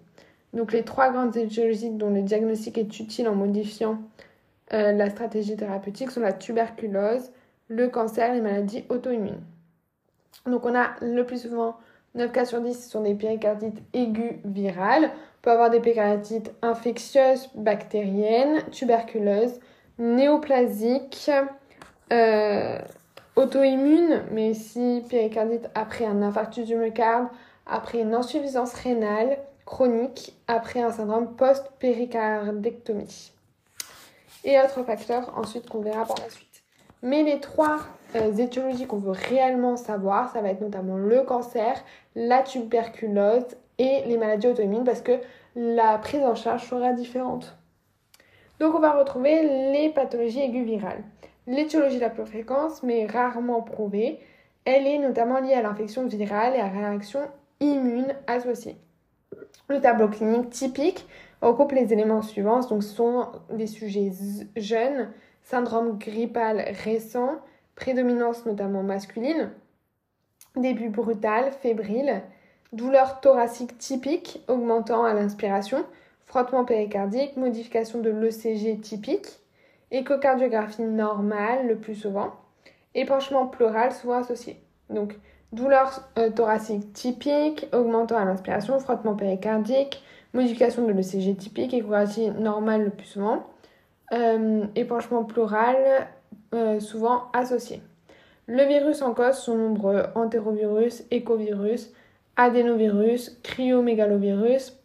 Donc 0.54 0.72
les 0.72 0.84
trois 0.84 1.10
grandes 1.10 1.36
étiologies 1.36 1.90
dont 1.90 2.10
le 2.10 2.22
diagnostic 2.22 2.78
est 2.78 3.00
utile 3.00 3.28
en 3.28 3.34
modifiant 3.34 3.98
euh, 4.72 4.92
la 4.92 5.10
stratégie 5.10 5.56
thérapeutique 5.56 6.10
sont 6.10 6.20
la 6.20 6.32
tuberculose, 6.32 7.30
le 7.68 7.88
cancer 7.88 8.32
les 8.32 8.40
maladies 8.40 8.84
auto-immunes. 8.88 9.42
Donc 10.46 10.64
on 10.64 10.74
a 10.74 10.94
le 11.00 11.24
plus 11.24 11.42
souvent 11.42 11.76
9 12.16 12.32
cas 12.32 12.44
sur 12.46 12.60
10 12.60 12.88
sont 12.88 13.02
des 13.02 13.14
péricardites 13.14 13.82
aiguës 13.92 14.36
virales. 14.44 15.04
On 15.04 15.42
peut 15.42 15.50
avoir 15.50 15.70
des 15.70 15.80
péricardites 15.80 16.52
infectieuses, 16.62 17.50
bactériennes, 17.54 18.62
tuberculeuses, 18.70 19.60
néoplasiques, 19.98 21.30
euh, 22.12 22.78
auto-immunes, 23.36 24.22
mais 24.32 24.50
aussi 24.50 25.04
péricardite 25.10 25.68
après 25.74 26.06
un 26.06 26.22
infarctus 26.22 26.66
du 26.66 26.74
myocarde, 26.74 27.28
après 27.66 28.00
une 28.00 28.14
insuffisance 28.14 28.72
rénale 28.74 29.38
chronique, 29.66 30.34
après 30.48 30.80
un 30.80 30.90
syndrome 30.90 31.36
post-péricardectomie. 31.36 33.32
Et 34.46 34.58
autres 34.60 34.84
facteurs 34.84 35.36
ensuite 35.36 35.68
qu'on 35.68 35.80
verra 35.80 36.06
par 36.06 36.16
la 36.22 36.30
suite. 36.30 36.62
Mais 37.02 37.24
les 37.24 37.40
trois 37.40 37.80
euh, 38.14 38.32
étiologies 38.36 38.86
qu'on 38.86 38.98
veut 38.98 39.10
réellement 39.10 39.76
savoir, 39.76 40.32
ça 40.32 40.40
va 40.40 40.48
être 40.50 40.60
notamment 40.60 40.96
le 40.96 41.22
cancer, 41.22 41.84
la 42.14 42.42
tuberculose 42.42 43.44
et 43.78 44.04
les 44.06 44.16
maladies 44.16 44.46
auto-immunes 44.46 44.84
parce 44.84 45.02
que 45.02 45.18
la 45.56 45.98
prise 45.98 46.22
en 46.22 46.36
charge 46.36 46.68
sera 46.68 46.92
différente. 46.92 47.58
Donc 48.60 48.74
on 48.74 48.78
va 48.78 48.92
retrouver 48.92 49.42
les 49.72 49.90
pathologies 49.90 50.40
aiguës 50.40 50.64
virales. 50.64 51.02
L'étiologie 51.48 51.98
la 51.98 52.10
plus 52.10 52.24
fréquente, 52.24 52.82
mais 52.82 53.06
rarement 53.06 53.62
prouvée, 53.62 54.20
elle 54.64 54.86
est 54.86 54.98
notamment 54.98 55.40
liée 55.40 55.54
à 55.54 55.62
l'infection 55.62 56.06
virale 56.06 56.54
et 56.54 56.60
à 56.60 56.68
réaction 56.68 57.20
immune 57.60 58.14
associée. 58.26 58.76
Le 59.68 59.80
tableau 59.80 60.08
clinique 60.08 60.50
typique 60.50 61.06
regroupe 61.42 61.72
les 61.72 61.92
éléments 61.92 62.22
suivants, 62.22 62.60
donc 62.60 62.82
ce 62.82 62.94
sont 62.94 63.28
des 63.50 63.66
sujets 63.66 64.12
jeunes, 64.56 65.10
syndrome 65.42 65.98
grippal 65.98 66.64
récent, 66.84 67.36
prédominance 67.74 68.46
notamment 68.46 68.82
masculine, 68.82 69.50
début 70.56 70.88
brutal, 70.88 71.52
fébrile, 71.52 72.22
douleur 72.72 73.20
thoracique 73.20 73.78
typique 73.78 74.42
augmentant 74.48 75.04
à 75.04 75.14
l'inspiration, 75.14 75.84
frottement 76.24 76.64
péricardique, 76.64 77.36
modification 77.36 78.00
de 78.00 78.10
l'ECG 78.10 78.80
typique, 78.80 79.26
échocardiographie 79.90 80.82
normale 80.82 81.68
le 81.68 81.76
plus 81.76 81.94
souvent, 81.94 82.32
épanchement 82.94 83.46
pleural 83.46 83.92
souvent 83.92 84.18
associé. 84.18 84.60
Donc, 84.90 85.16
douleur 85.52 86.08
euh, 86.18 86.30
thoracique 86.30 86.92
typique, 86.92 87.66
augmentant 87.72 88.16
à 88.16 88.24
l'inspiration, 88.24 88.78
frottement 88.78 89.14
péricardique, 89.14 90.02
modification 90.36 90.86
de 90.86 90.92
l'ECG 90.92 91.34
typique, 91.36 91.74
échographie 91.74 92.30
normale 92.30 92.84
le 92.84 92.90
plus 92.90 93.06
souvent, 93.06 93.46
euh, 94.12 94.64
épanchement 94.76 95.24
pleural 95.24 96.08
euh, 96.54 96.78
souvent 96.78 97.24
associé. 97.32 97.82
Le 98.46 98.62
virus 98.64 99.02
en 99.02 99.12
cause 99.14 99.36
sont 99.36 99.56
nombreux 99.56 100.04
entérovirus, 100.14 101.02
écovirus, 101.10 101.92
adénovirus, 102.36 103.36
cryomégalovirus, 103.42 104.78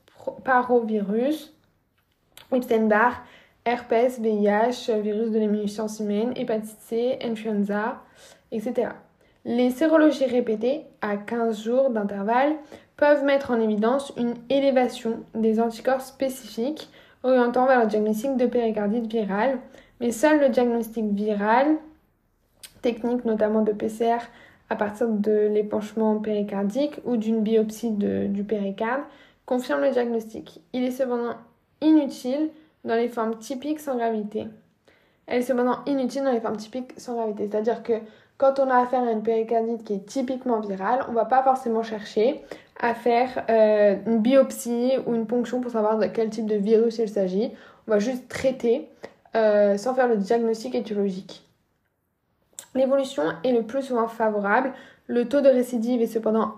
parovirus, 0.44 1.54
Epstein-Barr, 2.52 3.24
herpès, 3.66 4.20
VIH, 4.20 5.00
virus 5.02 5.32
de 5.32 5.40
l'immunité 5.40 5.82
humaine, 6.00 6.34
hépatite 6.36 6.80
C, 6.80 7.20
influenza, 7.22 8.02
etc. 8.52 8.90
Les 9.46 9.70
sérologies 9.70 10.26
répétées 10.26 10.86
à 11.02 11.18
15 11.18 11.64
jours 11.64 11.90
d'intervalle 11.90 12.56
peuvent 12.98 13.24
mettre 13.24 13.52
en 13.52 13.60
évidence 13.60 14.14
une 14.18 14.36
élévation 14.50 15.24
des 15.34 15.60
anticorps 15.60 16.02
spécifiques 16.02 16.90
orientant 17.24 17.66
vers 17.66 17.82
le 17.82 17.88
diagnostic 17.88 18.38
de 18.38 18.46
péricardite 18.46 19.12
virale, 19.12 19.60
mais 20.00 20.12
seul 20.12 20.40
le 20.40 20.50
diagnostic 20.50 21.06
viral, 21.06 21.78
technique 22.82 23.26
notamment 23.26 23.62
de 23.62 23.72
PCR 23.72 24.18
à 24.70 24.76
partir 24.76 25.08
de 25.10 25.50
l'épanchement 25.52 26.18
péricardique 26.20 27.00
ou 27.06 27.18
d'une 27.18 27.42
biopsie 27.42 27.92
du 27.92 28.44
péricarde, 28.44 29.02
confirme 29.46 29.82
le 29.82 29.92
diagnostic. 29.92 30.62
Il 30.74 30.84
est 30.84 30.92
cependant 30.92 31.36
inutile 31.82 32.50
dans 32.86 32.96
les 32.96 33.10
formes 33.10 33.38
typiques 33.38 33.80
sans 33.80 33.96
gravité. 33.98 34.48
Elle 35.28 35.40
est 35.40 35.44
cependant 35.44 35.80
inutile 35.86 36.24
dans 36.24 36.32
les 36.32 36.40
formes 36.40 36.58
typiques 36.58 36.94
sans 36.98 37.16
gravité, 37.16 37.50
c'est-à-dire 37.50 37.84
que 37.84 37.94
quand 38.42 38.58
on 38.58 38.72
a 38.72 38.78
affaire 38.78 39.04
à 39.04 39.12
une 39.12 39.22
péricardite 39.22 39.84
qui 39.84 39.94
est 39.94 40.06
typiquement 40.08 40.62
virale, 40.62 41.06
on 41.08 41.12
ne 41.12 41.16
va 41.16 41.26
pas 41.26 41.44
forcément 41.44 41.84
chercher 41.84 42.44
à 42.80 42.96
faire 42.96 43.46
euh, 43.52 43.96
une 44.08 44.18
biopsie 44.18 44.94
ou 45.06 45.14
une 45.14 45.28
ponction 45.28 45.62
pour 45.62 45.72
savoir 45.72 46.00
de 46.00 46.08
quel 46.08 46.32
type 46.32 46.48
de 46.48 46.56
virus 46.56 46.98
il 46.98 47.08
s'agit. 47.08 47.52
On 47.88 47.92
va 47.92 48.00
juste 48.00 48.28
traiter 48.28 48.90
euh, 49.36 49.78
sans 49.78 49.94
faire 49.94 50.08
le 50.08 50.18
diagnostic 50.18 50.74
étiologique. 50.74 51.48
L'évolution 52.74 53.22
est 53.44 53.52
le 53.52 53.62
plus 53.62 53.84
souvent 53.84 54.08
favorable. 54.08 54.74
Le 55.06 55.30
taux 55.30 55.42
de 55.42 55.50
récidive 55.50 56.02
est 56.02 56.08
cependant 56.08 56.56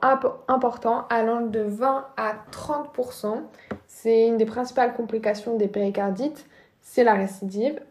important, 0.48 1.06
allant 1.10 1.42
de 1.42 1.60
20 1.60 2.06
à 2.16 2.36
30%. 2.54 3.42
C'est 3.88 4.28
une 4.28 4.38
des 4.38 4.46
principales 4.46 4.94
complications 4.94 5.58
des 5.58 5.68
péricardites, 5.68 6.46
c'est 6.82 7.04
la 7.04 7.16
récidive, 7.16 7.82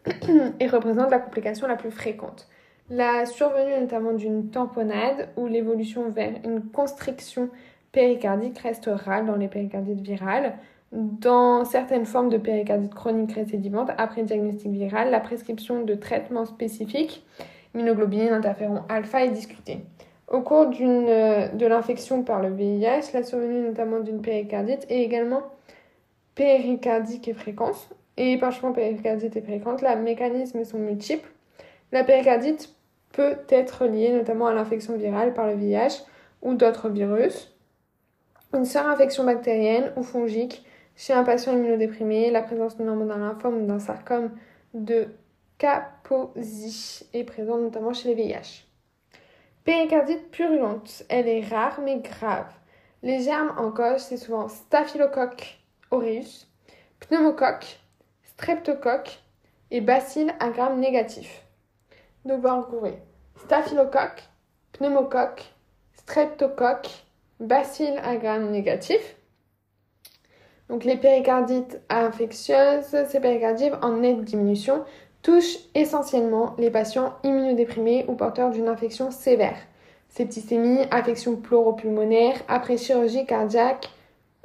et 0.61 0.66
représente 0.66 1.11
la 1.11 1.18
complication 1.18 1.66
la 1.66 1.76
plus 1.76 1.90
fréquente. 1.90 2.49
La 2.94 3.25
survenue 3.25 3.80
notamment 3.80 4.12
d'une 4.12 4.50
tamponnade 4.50 5.30
ou 5.38 5.46
l'évolution 5.46 6.11
vers 6.11 6.34
une 6.44 6.61
constriction 6.61 7.49
péricardique 7.90 8.58
reste 8.58 8.90
rare 8.92 9.25
dans 9.25 9.37
les 9.37 9.49
péricardites 9.49 10.02
virales. 10.02 10.58
Dans 10.92 11.64
certaines 11.64 12.04
formes 12.04 12.28
de 12.28 12.37
péricardite 12.37 12.92
chronique 12.92 13.32
récidivante, 13.32 13.88
après 13.96 14.25
diagnostic 14.25 14.70
viral, 14.72 15.11
la 15.11 15.20
prescription 15.20 15.84
de 15.84 15.94
traitements 15.94 16.44
spécifiques, 16.44 17.25
immunoglobulines, 17.75 18.34
interféron 18.34 18.82
alpha, 18.90 19.25
est 19.25 19.30
discutée. 19.30 19.78
Au 20.28 20.42
cours 20.42 20.66
de 20.66 21.66
l'infection 21.66 22.22
par 22.22 22.42
le 22.42 22.50
VIH, 22.50 23.14
la 23.14 23.22
survenue 23.22 23.62
notamment 23.62 24.00
d'une 24.00 24.20
péricardite 24.20 24.84
est 24.90 25.02
également 25.02 25.44
péricardique 26.34 27.26
et 27.26 27.32
fréquente. 27.32 27.88
Et 28.18 28.32
épanchement 28.32 28.72
péricardite 28.72 29.34
et 29.34 29.40
fréquente, 29.40 29.80
les 29.80 29.96
mécanismes 29.96 30.62
sont 30.66 30.78
multiples. 30.78 31.30
La 31.90 32.04
péricardite 32.04 32.75
peut 33.12 33.37
être 33.49 33.87
liée 33.87 34.12
notamment 34.12 34.47
à 34.47 34.54
l'infection 34.54 34.97
virale 34.97 35.35
par 35.35 35.47
le 35.47 35.54
VIH 35.54 36.04
ou 36.42 36.54
d'autres 36.54 36.88
virus. 36.88 37.54
Une 38.52 38.66
infection 38.76 39.25
bactérienne 39.25 39.92
ou 39.97 40.02
fongique 40.02 40.64
chez 40.97 41.12
un 41.12 41.25
patient 41.25 41.52
immunodéprimé, 41.52 42.31
la 42.31 42.42
présence 42.42 42.78
notamment 42.78 43.07
d'un 43.07 43.19
lymphome 43.19 43.62
ou 43.62 43.66
d'un 43.66 43.78
sarcome 43.78 44.31
de 44.75 45.09
Kaposi 45.59 47.07
est 47.14 47.25
présente 47.25 47.61
notamment 47.61 47.92
chez 47.92 48.09
les 48.09 48.14
VIH. 48.14 48.66
Péricardite 49.64 50.31
purulente, 50.31 51.04
elle 51.09 51.28
est 51.28 51.47
rare 51.47 51.81
mais 51.83 52.00
grave. 52.00 52.52
Les 53.02 53.21
germes 53.21 53.54
en 53.57 53.71
cause, 53.71 54.02
c'est 54.02 54.16
souvent 54.16 54.49
Staphylococcus 54.49 55.59
aureus, 55.90 56.49
pneumocoque, 57.00 57.78
streptocoque 58.25 59.21
et 59.71 59.81
bacille 59.81 60.33
à 60.40 60.50
gramme 60.50 60.81
négatif. 60.81 61.41
Va 62.24 62.54
retrouver 62.54 62.94
staphylocoque, 63.36 64.22
pneumocoque, 64.72 65.52
streptocoque, 65.94 66.88
bacille 67.40 67.98
à 68.02 68.16
gramme 68.16 68.50
négatif. 68.50 69.16
Donc, 70.68 70.84
les 70.84 70.96
péricardites 70.96 71.80
infectieuses, 71.90 72.96
ces 73.08 73.20
péricardites 73.20 73.74
en 73.82 73.98
nette 73.98 74.24
diminution, 74.24 74.84
touchent 75.22 75.58
essentiellement 75.74 76.54
les 76.58 76.70
patients 76.70 77.14
immunodéprimés 77.24 78.04
ou 78.08 78.14
porteurs 78.14 78.50
d'une 78.50 78.68
infection 78.68 79.10
sévère. 79.10 79.58
Septicémie, 80.08 80.80
affection 80.90 81.36
pleuropulmonaire, 81.36 82.36
après 82.48 82.76
chirurgie 82.76 83.26
cardiaque 83.26 83.90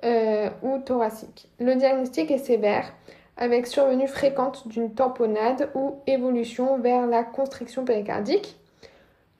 euh, 0.03 0.50
ou 0.62 0.79
thoracique. 0.79 1.50
Le 1.60 1.75
diagnostic 1.75 2.31
est 2.31 2.38
sévère 2.38 2.91
avec 3.38 3.67
survenue 3.67 4.08
fréquente 4.08 4.67
d'une 4.67 4.94
tamponnade 4.94 5.70
ou 5.75 6.00
évolution 6.08 6.79
vers 6.79 7.06
la 7.06 7.24
constriction 7.24 7.86
péricardique. 7.86 8.58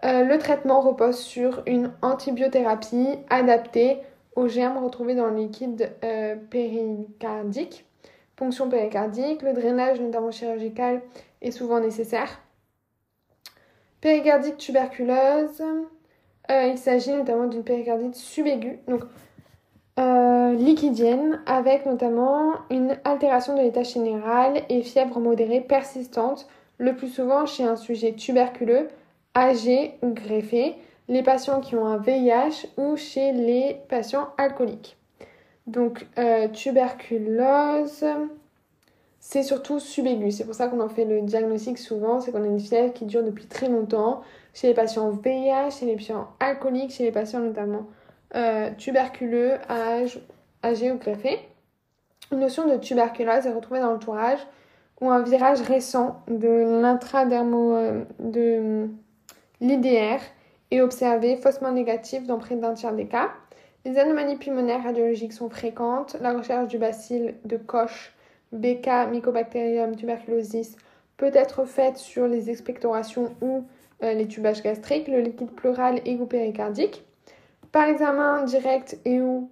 Euh, 0.06 0.24
le 0.24 0.38
traitement 0.38 0.82
repose 0.82 1.18
sur 1.18 1.64
une 1.66 1.92
antibiothérapie 2.02 3.18
adaptée 3.30 4.00
aux 4.36 4.48
germes 4.48 4.84
retrouvés 4.84 5.16
dans 5.16 5.28
le 5.28 5.36
liquide 5.36 5.92
euh, 6.04 6.36
péricardique. 6.36 7.86
Ponction 8.36 8.70
péricardique, 8.70 9.42
le 9.42 9.54
drainage 9.54 10.00
notamment 10.00 10.30
chirurgical 10.30 11.02
est 11.42 11.50
souvent 11.50 11.80
nécessaire. 11.80 12.40
Péricardique 14.00 14.58
tuberculeuse, 14.58 15.64
euh, 16.52 16.64
il 16.68 16.78
s'agit 16.78 17.12
notamment 17.14 17.48
d'une 17.48 17.64
péricardite 17.64 18.14
subaiguë. 18.14 18.78
Donc, 18.88 19.02
euh, 20.00 20.54
liquidienne 20.54 21.42
avec 21.46 21.86
notamment 21.86 22.54
une 22.70 22.98
altération 23.04 23.56
de 23.56 23.62
l'état 23.62 23.84
général 23.84 24.62
et 24.70 24.84
fièvre 24.84 25.20
modérée 25.20 25.62
persistante, 25.62 26.48
le 26.78 26.96
plus 26.96 27.10
souvent 27.10 27.46
chez 27.46 27.64
un 27.64 27.76
sujet 27.76 28.14
tuberculeux, 28.14 28.90
âgé 29.36 29.96
ou 30.04 30.10
greffé, 30.10 30.76
les 31.08 31.24
patients 31.24 31.62
qui 31.62 31.76
ont 31.76 31.86
un 31.88 31.98
VIH 31.98 32.68
ou 32.78 32.96
chez 32.96 33.32
les 33.32 33.78
patients 33.90 34.28
alcooliques. 34.38 34.98
Donc 35.66 36.06
euh, 36.18 36.48
tuberculose, 36.48 38.06
c'est 39.20 39.44
surtout 39.44 39.80
subaigu. 39.80 40.32
C'est 40.32 40.46
pour 40.46 40.54
ça 40.54 40.68
qu'on 40.68 40.80
en 40.80 40.90
fait 40.90 41.06
le 41.06 41.22
diagnostic 41.22 41.78
souvent, 41.78 42.22
c'est 42.22 42.32
qu'on 42.32 42.44
a 42.44 42.48
une 42.48 42.60
fièvre 42.60 42.94
qui 42.94 43.06
dure 43.06 43.24
depuis 43.24 43.46
très 43.46 43.68
longtemps 43.68 44.22
chez 44.54 44.68
les 44.68 44.74
patients 44.74 45.10
VIH, 45.10 45.72
chez 45.80 45.86
les 45.86 45.96
patients 45.96 46.28
alcooliques, 46.40 46.92
chez 46.92 47.04
les 47.04 47.12
patients 47.12 47.40
notamment 47.40 47.88
euh, 48.36 48.72
tuberculeux, 48.78 49.56
âge, 49.70 50.20
âgé 50.64 50.92
ou 50.92 50.98
greffé. 50.98 51.40
Une 52.32 52.40
notion 52.40 52.68
de 52.68 52.78
tuberculose 52.78 53.46
est 53.46 53.54
retrouvée 53.54 53.80
dans 53.80 53.92
l'entourage 53.92 54.40
ou 55.00 55.10
un 55.10 55.22
virage 55.22 55.62
récent 55.62 56.22
de 56.28 56.82
l'intradermo 56.82 57.76
euh, 57.76 58.04
de 58.20 58.88
l'IDR 59.62 60.20
est 60.72 60.82
observé 60.82 61.38
faussement 61.38 61.72
négatif 61.72 62.26
dans 62.26 62.38
près 62.38 62.56
d'un 62.56 62.74
tiers 62.74 62.94
des 62.94 63.08
cas. 63.08 63.30
Les 63.86 63.98
anomalies 63.98 64.36
pulmonaires 64.36 64.84
radiologiques 64.84 65.34
sont 65.34 65.50
fréquentes. 65.50 66.18
La 66.20 66.34
recherche 66.34 66.68
du 66.68 66.78
bacille 66.78 67.36
de 67.46 67.56
Koch, 67.56 68.14
BK, 68.52 69.10
Mycobacterium 69.10 69.96
tuberculosis 69.96 70.76
peut 71.16 71.32
être 71.34 71.66
faite 71.66 71.98
sur 71.98 72.28
les 72.28 72.50
expectorations 72.50 73.36
ou 73.42 73.64
euh, 74.04 74.14
les 74.14 74.28
tubages 74.28 74.62
gastriques, 74.62 75.08
le 75.08 75.22
liquide 75.22 75.52
pleural 75.52 76.02
et 76.06 76.16
ou 76.16 76.26
péricardique. 76.26 77.07
Par 77.78 77.90
examen 77.90 78.44
direct 78.46 78.98
et 79.06 79.22
ou 79.22 79.52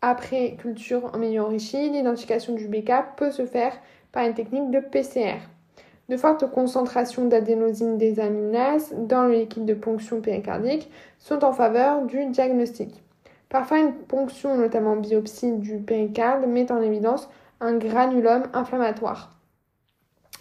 après 0.00 0.54
culture 0.60 1.10
en 1.12 1.18
milieu 1.18 1.42
enrichi, 1.42 1.90
l'identification 1.90 2.54
du 2.54 2.68
BK 2.68 3.16
peut 3.16 3.32
se 3.32 3.46
faire 3.46 3.72
par 4.12 4.24
une 4.24 4.34
technique 4.34 4.70
de 4.70 4.78
PCR. 4.78 5.38
De 6.08 6.16
fortes 6.16 6.48
concentrations 6.52 7.24
d'adénosine 7.26 7.98
désaminase 7.98 8.94
dans 8.96 9.24
le 9.24 9.32
liquide 9.32 9.64
de 9.64 9.74
ponction 9.74 10.20
péricardique 10.20 10.88
sont 11.18 11.44
en 11.44 11.52
faveur 11.52 12.02
du 12.02 12.26
diagnostic. 12.26 13.02
Parfois, 13.48 13.80
une 13.80 13.92
ponction, 13.92 14.56
notamment 14.56 14.94
biopsie 14.94 15.50
du 15.50 15.78
péricarde, 15.78 16.46
met 16.46 16.70
en 16.70 16.80
évidence 16.80 17.28
un 17.60 17.76
granulome 17.76 18.44
inflammatoire. 18.52 19.34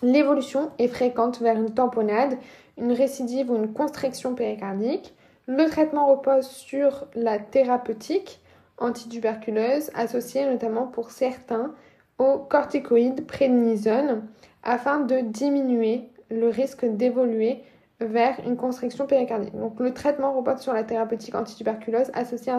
L'évolution 0.03 0.69
est 0.77 0.87
fréquente 0.87 1.41
vers 1.41 1.57
une 1.57 1.73
tamponnade, 1.73 2.37
une 2.77 2.91
récidive 2.91 3.49
ou 3.49 3.55
une 3.55 3.73
constriction 3.73 4.35
péricardique. 4.35 5.15
Le 5.47 5.69
traitement 5.69 6.07
repose 6.07 6.45
sur 6.45 7.07
la 7.15 7.39
thérapeutique 7.39 8.41
antituberculeuse 8.79 9.91
associée 9.95 10.45
notamment 10.45 10.87
pour 10.87 11.09
certains 11.09 11.73
aux 12.17 12.37
corticoïdes 12.37 13.25
prédnisone 13.25 14.27
afin 14.63 14.99
de 14.99 15.19
diminuer 15.19 16.09
le 16.29 16.49
risque 16.49 16.85
d'évoluer 16.85 17.63
vers 18.01 18.39
une 18.45 18.57
constriction 18.57 19.07
péricardique. 19.07 19.55
Donc 19.55 19.79
le 19.79 19.93
traitement 19.93 20.33
repose 20.33 20.59
sur 20.59 20.73
la 20.73 20.83
thérapeutique 20.83 21.35
antituberculose 21.35 22.11
associée, 22.13 22.51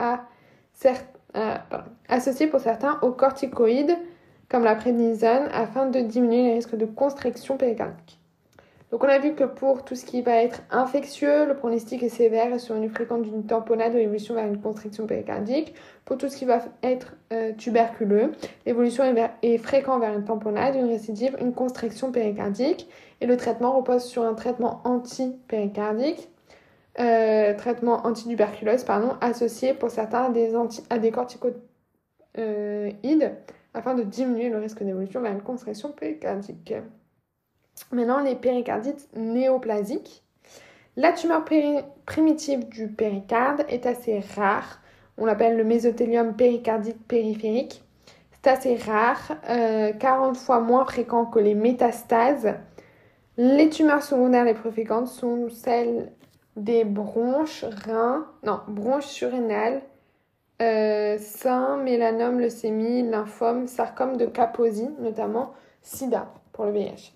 à, 0.00 0.24
associée 2.08 2.48
pour 2.48 2.60
certains 2.60 2.98
aux 3.02 3.12
corticoïdes 3.12 3.96
comme 4.48 4.64
la 4.64 4.74
prédnisone 4.74 5.48
afin 5.52 5.86
de 5.86 6.00
diminuer 6.00 6.48
les 6.48 6.54
risques 6.54 6.76
de 6.76 6.84
constriction 6.84 7.56
péricardique. 7.56 8.18
Donc 8.94 9.02
on 9.02 9.08
a 9.08 9.18
vu 9.18 9.34
que 9.34 9.42
pour 9.42 9.84
tout 9.84 9.96
ce 9.96 10.04
qui 10.04 10.22
va 10.22 10.40
être 10.40 10.62
infectieux, 10.70 11.46
le 11.46 11.56
pronostic 11.56 12.04
est 12.04 12.08
sévère 12.08 12.60
sur 12.60 12.76
une 12.76 12.88
fréquente 12.88 13.22
d'une 13.22 13.44
tamponnade 13.44 13.92
ou 13.92 13.98
évolution 13.98 14.36
vers 14.36 14.46
une 14.46 14.60
constriction 14.60 15.04
péricardique. 15.08 15.74
Pour 16.04 16.16
tout 16.16 16.28
ce 16.28 16.36
qui 16.36 16.44
va 16.44 16.60
être 16.84 17.16
euh, 17.32 17.52
tuberculeux, 17.54 18.30
l'évolution 18.66 19.02
est, 19.42 19.58
fréquente 19.58 20.00
vers 20.00 20.16
une 20.16 20.22
tamponnade, 20.22 20.76
une 20.76 20.86
récidive, 20.86 21.36
une 21.40 21.52
constriction 21.52 22.12
péricardique. 22.12 22.88
Et 23.20 23.26
le 23.26 23.36
traitement 23.36 23.72
repose 23.72 24.04
sur 24.04 24.22
un 24.22 24.34
traitement 24.34 24.80
anti-péricardique, 24.84 26.28
euh, 27.00 27.52
traitement 27.54 28.00
pardon, 28.86 29.16
associé 29.20 29.74
pour 29.74 29.90
certains 29.90 30.26
à 30.26 30.30
des, 30.30 30.54
anti, 30.54 30.84
à 30.88 31.00
des 31.00 31.10
corticoïdes 31.10 31.56
afin 33.74 33.96
de 33.96 34.04
diminuer 34.04 34.50
le 34.50 34.58
risque 34.58 34.84
d'évolution 34.84 35.20
vers 35.20 35.32
une 35.32 35.42
constriction 35.42 35.90
péricardique. 35.90 36.72
Maintenant, 37.92 38.20
les 38.20 38.34
péricardites 38.34 39.08
néoplasiques. 39.14 40.22
La 40.96 41.12
tumeur 41.12 41.44
primitive 42.06 42.68
du 42.68 42.88
péricarde 42.88 43.64
est 43.68 43.86
assez 43.86 44.20
rare. 44.36 44.80
On 45.18 45.26
l'appelle 45.26 45.56
le 45.56 45.64
mésothélium 45.64 46.34
péricardite 46.34 47.04
périphérique. 47.06 47.82
C'est 48.32 48.50
assez 48.50 48.76
rare, 48.76 49.36
40 49.98 50.36
euh, 50.36 50.38
fois 50.38 50.60
moins 50.60 50.84
fréquent 50.84 51.24
que 51.24 51.38
les 51.38 51.54
métastases. 51.54 52.54
Les 53.36 53.68
tumeurs 53.70 54.02
secondaires 54.02 54.44
les 54.44 54.54
plus 54.54 54.70
fréquentes 54.70 55.08
sont 55.08 55.48
celles 55.48 56.12
des 56.56 56.84
bronches, 56.84 57.64
reins, 57.64 58.26
non, 58.44 58.60
bronches 58.68 59.06
surrénales, 59.06 59.82
euh, 60.62 61.18
sein, 61.18 61.78
mélanome, 61.78 62.38
leucémie, 62.38 63.02
lymphome, 63.02 63.66
sarcome 63.66 64.16
de 64.16 64.26
Kaposi, 64.26 64.88
notamment 65.00 65.52
sida 65.82 66.32
pour 66.52 66.66
le 66.66 66.72
VIH. 66.72 67.12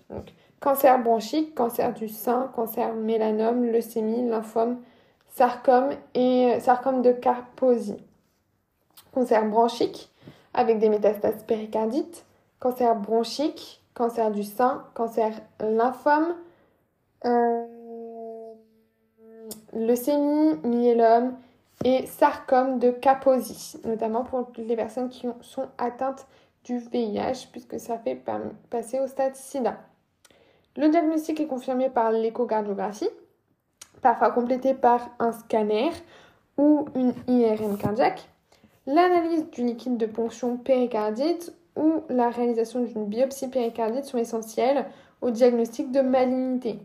Cancer 0.59 1.01
bronchique, 1.01 1.55
cancer 1.55 1.93
du 1.93 2.07
sein, 2.07 2.49
cancer 2.55 2.93
mélanome, 2.93 3.65
leucémie, 3.65 4.27
lymphome, 4.27 4.79
sarcome 5.29 5.91
et 6.13 6.53
euh, 6.53 6.59
sarcome 6.59 7.01
de 7.01 7.11
Kaposi. 7.11 7.95
Cancer 9.13 9.45
bronchique 9.45 10.09
avec 10.53 10.79
des 10.79 10.89
métastases 10.89 11.43
péricardites, 11.43 12.25
cancer 12.59 12.95
bronchique, 12.95 13.83
cancer 13.93 14.31
du 14.31 14.43
sein, 14.43 14.83
cancer 14.93 15.31
lymphome, 15.59 16.35
euh, 17.25 17.65
leucémie, 19.73 20.55
myélome 20.63 21.35
et 21.85 22.05
sarcome 22.07 22.79
de 22.79 22.91
Kaposi, 22.91 23.77
notamment 23.85 24.23
pour 24.23 24.51
les 24.57 24.75
personnes 24.75 25.09
qui 25.09 25.27
sont 25.41 25.67
atteintes 25.77 26.27
du 26.65 26.77
VIH 26.77 27.47
puisque 27.51 27.79
ça 27.79 27.97
fait 27.97 28.21
passer 28.69 28.99
au 28.99 29.07
stade 29.07 29.35
SIDA. 29.35 29.77
Le 30.79 30.87
diagnostic 30.87 31.41
est 31.41 31.47
confirmé 31.47 31.89
par 31.89 32.09
l'échocardiographie, 32.13 33.09
parfois 34.01 34.31
complété 34.31 34.73
par 34.73 35.09
un 35.19 35.33
scanner 35.33 35.89
ou 36.57 36.85
une 36.95 37.11
IRM 37.27 37.77
cardiaque, 37.77 38.29
l'analyse 38.87 39.49
du 39.49 39.65
liquide 39.65 39.97
de 39.97 40.05
ponction 40.05 40.55
péricardite 40.55 41.53
ou 41.75 42.03
la 42.07 42.29
réalisation 42.29 42.79
d'une 42.79 43.07
biopsie 43.07 43.49
péricardite 43.49 44.05
sont 44.05 44.17
essentielles 44.17 44.85
au 45.19 45.31
diagnostic 45.31 45.91
de 45.91 45.99
malignité. 45.99 46.79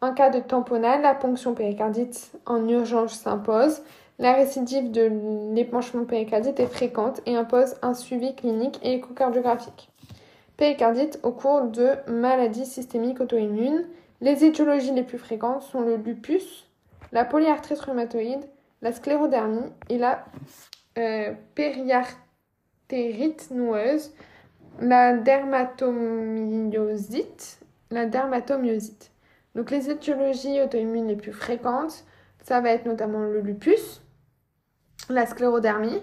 En 0.00 0.14
cas 0.14 0.30
de 0.30 0.40
tamponnade, 0.40 1.02
la 1.02 1.14
ponction 1.14 1.54
péricardite 1.54 2.32
en 2.44 2.66
urgence 2.66 3.12
s'impose. 3.12 3.82
La 4.18 4.32
récidive 4.32 4.90
de 4.90 5.54
l'épanchement 5.54 6.06
péricardite 6.06 6.58
est 6.58 6.66
fréquente 6.66 7.20
et 7.24 7.36
impose 7.36 7.76
un 7.82 7.94
suivi 7.94 8.34
clinique 8.34 8.80
et 8.82 8.94
échocardiographique 8.94 9.92
péricardite 10.58 11.18
au 11.22 11.32
cours 11.32 11.62
de 11.62 11.92
maladies 12.08 12.66
systémiques 12.66 13.20
auto-immunes. 13.20 13.86
Les 14.20 14.44
étiologies 14.44 14.92
les 14.92 15.04
plus 15.04 15.16
fréquentes 15.16 15.62
sont 15.62 15.80
le 15.80 15.96
lupus, 15.96 16.68
la 17.12 17.24
polyarthrite 17.24 17.80
rhumatoïde, 17.80 18.44
la 18.82 18.92
sclérodermie 18.92 19.72
et 19.88 19.96
la 19.96 20.26
euh, 20.98 21.32
périartérite 21.54 23.50
noueuse, 23.52 24.12
la 24.80 25.14
dermatomyosite, 25.14 27.60
la 27.90 28.04
dermatomyosite. 28.06 29.12
Donc 29.54 29.70
les 29.70 29.90
étiologies 29.90 30.60
auto-immunes 30.60 31.06
les 31.06 31.16
plus 31.16 31.32
fréquentes, 31.32 32.04
ça 32.42 32.60
va 32.60 32.70
être 32.70 32.86
notamment 32.86 33.20
le 33.20 33.40
lupus, 33.40 34.02
la 35.08 35.24
sclérodermie, 35.24 36.02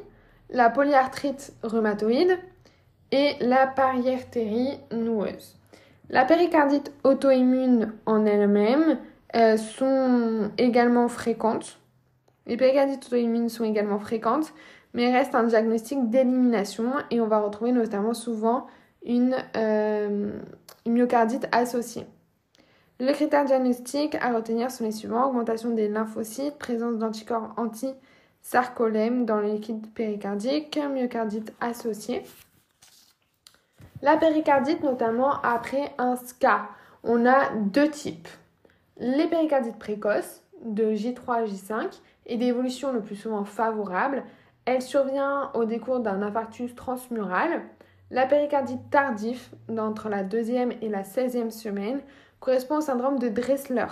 la 0.50 0.70
polyarthrite 0.70 1.52
rhumatoïde, 1.62 2.40
et 3.16 3.38
la 3.40 3.66
pariartérie 3.66 4.78
noueuse. 4.92 5.56
La 6.10 6.26
péricardite 6.26 6.92
auto-immune 7.06 7.94
en 8.06 8.26
elle-même 8.26 9.00
euh, 9.36 9.56
sont 9.56 10.52
également 10.58 11.08
fréquentes. 11.08 11.80
Les 12.46 12.58
péricardites 12.58 13.06
auto-immunes 13.06 13.48
sont 13.48 13.64
également 13.64 14.00
fréquentes, 14.00 14.54
mais 14.94 15.14
reste 15.14 15.34
un 15.34 15.46
diagnostic 15.46 16.10
d'élimination 16.10 16.92
et 17.10 17.22
on 17.22 17.28
va 17.28 17.40
retrouver 17.40 17.72
notamment 17.72 18.14
souvent 18.14 18.68
une, 19.06 19.38
euh, 19.56 20.32
myocardite 20.86 21.48
associée. 21.54 22.06
Les 23.00 23.14
critères 23.14 23.46
diagnostiques 23.46 24.16
à 24.16 24.34
retenir 24.34 24.72
sont 24.72 24.84
les 24.84 24.92
suivants 24.92 25.30
augmentation 25.30 25.70
des 25.70 25.88
lymphocytes, 25.88 26.58
présence 26.58 26.98
d'anticorps 26.98 27.54
anti-sarcolème 27.56 29.26
dans 29.26 29.40
le 29.40 29.54
liquide 29.54 29.88
péricardique, 29.94 30.78
myocardite 30.94 31.54
associée. 31.62 32.24
La 34.02 34.18
péricardite, 34.18 34.84
notamment 34.84 35.42
après 35.42 35.94
un 35.98 36.16
SCA, 36.16 36.68
on 37.04 37.26
a 37.26 37.50
deux 37.56 37.90
types. 37.90 38.28
Les 38.98 39.28
péricardites 39.28 39.80
précoces, 39.80 40.42
de 40.64 40.94
J3 40.94 41.44
à 41.44 41.46
J5, 41.46 42.02
et 42.26 42.38
d'évolution 42.38 42.92
le 42.92 43.02
plus 43.02 43.16
souvent 43.16 43.46
favorable. 43.46 44.24
Elle 44.66 44.82
survient 44.82 45.52
au 45.54 45.66
décours 45.66 46.00
d'un 46.00 46.22
infarctus 46.22 46.74
transmural. 46.76 47.62
La 48.12 48.26
péricardite 48.26 48.90
tardive, 48.90 49.50
d'entre 49.68 50.10
la 50.10 50.24
deuxième 50.24 50.72
et 50.82 50.90
la 50.90 51.04
16e 51.04 51.52
semaine, 51.52 52.02
correspond 52.40 52.78
au 52.78 52.82
syndrome 52.82 53.20
de 53.20 53.30
Dressler. 53.30 53.88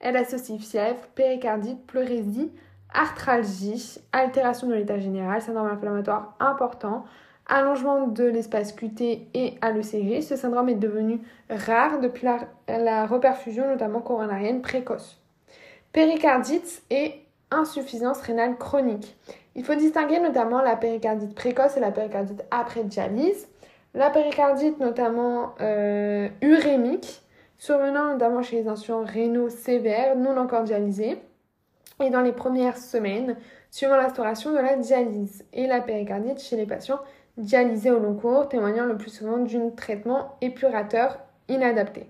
Elle 0.00 0.16
associe 0.16 0.60
fièvre, 0.60 1.00
péricardite, 1.14 1.86
pleurésie, 1.86 2.52
arthralgie, 2.92 3.98
altération 4.12 4.68
de 4.68 4.74
l'état 4.74 4.98
général, 4.98 5.42
syndrome 5.42 5.68
inflammatoire 5.68 6.36
important, 6.40 7.04
allongement 7.46 8.06
de 8.06 8.24
l'espace 8.24 8.72
QT 8.72 9.28
et 9.34 9.54
à 9.60 9.70
l'ECG. 9.70 10.22
Ce 10.22 10.36
syndrome 10.36 10.68
est 10.68 10.74
devenu 10.74 11.20
rare 11.50 12.00
depuis 12.00 12.26
la, 12.68 13.06
reperfusion, 13.06 13.68
notamment 13.68 14.00
coronarienne 14.00 14.62
précoce. 14.62 15.20
Péricardite 15.92 16.82
est 16.90 17.20
insuffisance 17.50 18.20
rénale 18.20 18.56
chronique. 18.56 19.16
Il 19.54 19.64
faut 19.64 19.74
distinguer 19.74 20.18
notamment 20.18 20.62
la 20.62 20.76
péricardite 20.76 21.34
précoce 21.34 21.76
et 21.76 21.80
la 21.80 21.92
péricardite 21.92 22.44
après 22.50 22.82
dialyse. 22.82 23.46
La 23.94 24.10
péricardite 24.10 24.80
notamment 24.80 25.54
euh, 25.60 26.28
urémique, 26.42 27.22
survenant 27.58 28.12
notamment 28.12 28.42
chez 28.42 28.62
les 28.62 28.68
insuffisants 28.68 29.04
rénaux 29.04 29.50
sévères 29.50 30.16
non 30.16 30.36
encore 30.36 30.64
dialysés 30.64 31.18
et 32.02 32.10
dans 32.10 32.22
les 32.22 32.32
premières 32.32 32.76
semaines 32.76 33.36
suivant 33.70 33.96
l'instauration 33.96 34.50
de 34.52 34.58
la 34.58 34.76
dialyse 34.76 35.44
et 35.52 35.68
la 35.68 35.80
péricardite 35.80 36.40
chez 36.40 36.56
les 36.56 36.66
patients 36.66 36.98
dialysés 37.36 37.90
au 37.90 37.98
long 37.98 38.14
cours, 38.14 38.48
témoignant 38.48 38.84
le 38.84 38.96
plus 38.96 39.10
souvent 39.10 39.38
d'un 39.38 39.70
traitement 39.70 40.36
épurateur 40.40 41.18
inadapté. 41.48 42.06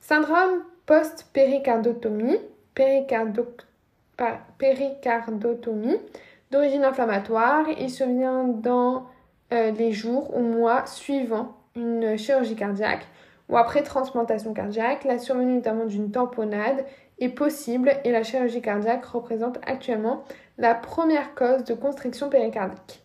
Syndrome 0.00 0.62
post-péricardotomie, 0.86 2.38
péricardotomie 4.58 5.98
d'origine 6.50 6.84
inflammatoire, 6.84 7.66
il 7.78 7.90
survient 7.90 8.44
dans 8.44 9.06
euh, 9.52 9.70
les 9.72 9.92
jours 9.92 10.36
ou 10.36 10.40
mois 10.40 10.86
suivant 10.86 11.56
une 11.76 12.16
chirurgie 12.16 12.56
cardiaque 12.56 13.06
ou 13.48 13.56
après 13.56 13.82
transplantation 13.82 14.54
cardiaque. 14.54 15.04
La 15.04 15.18
survenue 15.18 15.54
notamment 15.54 15.84
d'une 15.84 16.10
tamponnade 16.10 16.84
est 17.18 17.28
possible 17.28 17.92
et 18.04 18.12
la 18.12 18.22
chirurgie 18.22 18.62
cardiaque 18.62 19.04
représente 19.04 19.58
actuellement 19.66 20.24
la 20.58 20.74
première 20.74 21.34
cause 21.34 21.64
de 21.64 21.74
constriction 21.74 22.28
péricardique. 22.30 23.02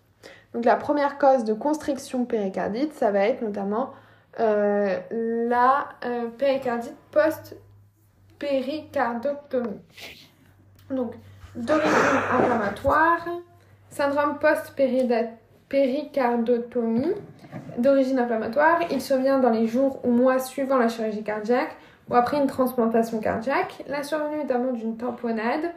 Donc 0.55 0.63
la 0.63 0.77
première 0.77 1.17
cause 1.17 1.43
de 1.43 1.53
constriction 1.53 2.23
péricardite, 2.23 2.93
ça 2.93 3.11
va 3.11 3.27
être 3.27 3.41
notamment 3.41 3.89
euh, 4.39 4.97
la 5.11 5.89
euh, 6.05 6.29
péricardite 6.29 6.95
post-péricardotomie. 7.11 9.81
Donc 10.89 11.15
d'origine 11.55 11.91
inflammatoire, 12.31 13.27
syndrome 13.89 14.39
post-péricardotomie 14.39 17.15
d'origine 17.77 18.19
inflammatoire, 18.19 18.79
il 18.91 19.01
survient 19.01 19.39
dans 19.39 19.49
les 19.49 19.67
jours 19.67 19.99
ou 20.05 20.11
mois 20.11 20.39
suivant 20.39 20.77
la 20.77 20.87
chirurgie 20.87 21.23
cardiaque 21.23 21.75
ou 22.09 22.15
après 22.15 22.37
une 22.37 22.47
transplantation 22.47 23.19
cardiaque. 23.19 23.83
La 23.89 24.03
survenue 24.03 24.37
notamment 24.37 24.71
d'une 24.71 24.95
tamponnade 24.95 25.73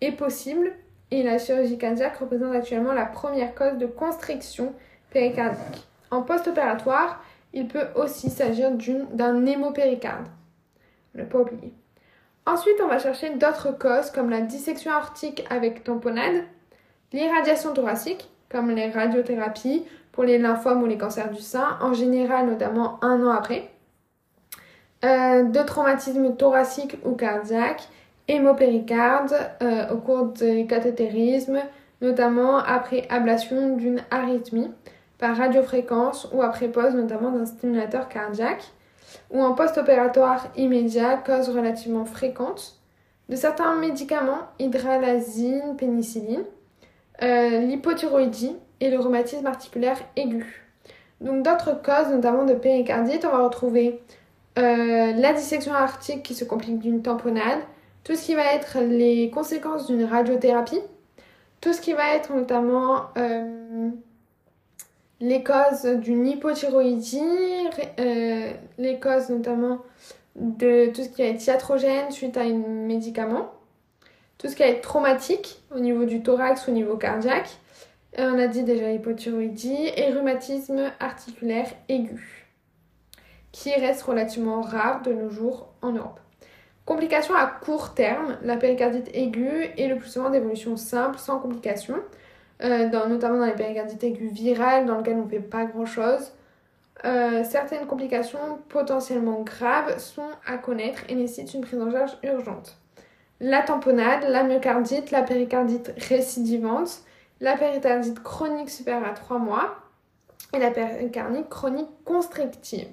est 0.00 0.12
possible 0.12 0.70
et 1.10 1.22
la 1.22 1.38
chirurgie 1.38 1.78
cardiaque 1.78 2.18
représente 2.18 2.54
actuellement 2.54 2.92
la 2.92 3.06
première 3.06 3.54
cause 3.54 3.78
de 3.78 3.86
constriction 3.86 4.74
péricardique. 5.10 5.86
En 6.10 6.22
post-opératoire, 6.22 7.22
il 7.52 7.66
peut 7.68 7.86
aussi 7.96 8.30
s'agir 8.30 8.70
d'un 9.12 9.46
hémopéricarde. 9.46 10.26
Ne 11.14 11.24
pas 11.24 11.38
oublier. 11.38 11.74
Ensuite, 12.46 12.76
on 12.82 12.88
va 12.88 12.98
chercher 12.98 13.30
d'autres 13.30 13.76
causes 13.76 14.10
comme 14.10 14.30
la 14.30 14.40
dissection 14.40 14.92
aortique 14.92 15.44
avec 15.50 15.84
tamponnade, 15.84 16.44
l'irradiation 17.12 17.72
thoracique, 17.74 18.28
comme 18.48 18.70
les 18.70 18.90
radiothérapies 18.90 19.84
pour 20.12 20.24
les 20.24 20.38
lymphomes 20.38 20.82
ou 20.82 20.86
les 20.86 20.98
cancers 20.98 21.30
du 21.30 21.40
sein, 21.40 21.78
en 21.80 21.92
général 21.92 22.46
notamment 22.46 23.02
un 23.04 23.24
an 23.24 23.30
après, 23.30 23.70
euh, 25.04 25.44
de 25.44 25.62
traumatisme 25.62 26.36
thoracique 26.36 26.96
ou 27.04 27.14
cardiaque, 27.14 27.88
hémopéricarde 28.30 29.34
euh, 29.62 29.88
au 29.90 29.96
cours 29.96 30.26
des 30.26 30.66
cathétérismes, 30.66 31.60
notamment 32.00 32.58
après 32.58 33.06
ablation 33.10 33.76
d'une 33.76 34.02
arythmie 34.10 34.70
par 35.18 35.36
radiofréquence 35.36 36.28
ou 36.32 36.42
après 36.42 36.68
pose 36.68 36.94
notamment 36.94 37.30
d'un 37.30 37.44
stimulateur 37.44 38.08
cardiaque, 38.08 38.64
ou 39.30 39.42
en 39.42 39.54
post-opératoire 39.54 40.46
immédiat, 40.56 41.16
cause 41.16 41.48
relativement 41.50 42.04
fréquente, 42.04 42.80
de 43.28 43.36
certains 43.36 43.74
médicaments, 43.76 44.42
hydralazine, 44.58 45.76
pénicilline, 45.76 46.44
euh, 47.22 47.60
l'hypothyroïdie 47.60 48.56
et 48.80 48.90
le 48.90 48.98
rhumatisme 48.98 49.46
articulaire 49.46 49.98
aigu. 50.16 50.66
Donc 51.20 51.42
d'autres 51.44 51.82
causes, 51.82 52.12
notamment 52.12 52.44
de 52.44 52.54
péricardite, 52.54 53.26
on 53.26 53.36
va 53.36 53.44
retrouver 53.44 54.00
euh, 54.58 55.12
la 55.12 55.32
dissection 55.32 55.74
arctique 55.74 56.22
qui 56.22 56.34
se 56.34 56.44
complique 56.44 56.78
d'une 56.78 57.02
tamponnade, 57.02 57.60
tout 58.04 58.16
ce 58.16 58.24
qui 58.24 58.34
va 58.34 58.54
être 58.54 58.78
les 58.80 59.30
conséquences 59.30 59.86
d'une 59.86 60.04
radiothérapie, 60.04 60.80
tout 61.60 61.72
ce 61.72 61.80
qui 61.80 61.92
va 61.92 62.14
être 62.14 62.32
notamment 62.34 63.08
euh, 63.18 63.90
les 65.20 65.42
causes 65.42 65.84
d'une 65.84 66.26
hypothyroïdie, 66.26 67.20
euh, 67.98 68.52
les 68.78 68.98
causes 68.98 69.28
notamment 69.28 69.78
de 70.36 70.86
tout 70.86 71.02
ce 71.02 71.08
qui 71.08 71.22
va 71.22 71.28
être 71.28 71.46
iatrogène 71.46 72.10
suite 72.10 72.36
à 72.36 72.42
un 72.42 72.54
médicament, 72.54 73.52
tout 74.38 74.48
ce 74.48 74.56
qui 74.56 74.62
va 74.62 74.68
être 74.68 74.80
traumatique 74.80 75.60
au 75.74 75.80
niveau 75.80 76.06
du 76.06 76.22
thorax 76.22 76.66
au 76.68 76.72
niveau 76.72 76.96
cardiaque, 76.96 77.58
on 78.18 78.38
a 78.38 78.48
dit 78.48 78.64
déjà 78.64 78.90
hypothyroïdie 78.90 79.90
et 79.96 80.10
rhumatisme 80.10 80.92
articulaire 80.98 81.68
aigu, 81.88 82.48
qui 83.52 83.72
reste 83.74 84.02
relativement 84.02 84.62
rare 84.62 85.02
de 85.02 85.12
nos 85.12 85.30
jours 85.30 85.68
en 85.82 85.92
Europe. 85.92 86.20
Complications 86.90 87.36
à 87.36 87.46
court 87.46 87.94
terme, 87.94 88.36
la 88.42 88.56
péricardite 88.56 89.14
aiguë 89.14 89.70
est 89.78 89.86
le 89.86 89.94
plus 89.94 90.08
souvent 90.08 90.28
d'évolution 90.28 90.76
simple, 90.76 91.18
sans 91.18 91.38
complications, 91.38 92.00
euh, 92.64 92.88
notamment 93.06 93.38
dans 93.38 93.46
les 93.46 93.52
péricardites 93.52 94.02
aiguës 94.02 94.32
virales, 94.32 94.86
dans 94.86 94.98
lesquelles 94.98 95.18
on 95.18 95.26
ne 95.26 95.30
fait 95.30 95.38
pas 95.38 95.66
grand-chose. 95.66 96.32
Euh, 97.04 97.44
certaines 97.44 97.86
complications 97.86 98.58
potentiellement 98.68 99.42
graves 99.42 100.00
sont 100.00 100.30
à 100.44 100.58
connaître 100.58 101.02
et 101.08 101.14
nécessitent 101.14 101.54
une 101.54 101.60
prise 101.60 101.80
en 101.80 101.92
charge 101.92 102.18
urgente. 102.24 102.76
La 103.38 103.62
tamponnade, 103.62 104.24
la 104.28 104.42
myocardite, 104.42 105.12
la 105.12 105.22
péricardite 105.22 105.92
récidivante, 106.08 107.02
la 107.38 107.56
péricardite 107.56 108.20
chronique 108.20 108.68
supérieure 108.68 109.06
à 109.06 109.14
3 109.14 109.38
mois 109.38 109.76
et 110.52 110.58
la 110.58 110.72
péricardite 110.72 111.48
chronique 111.48 111.90
constrictive. 112.04 112.88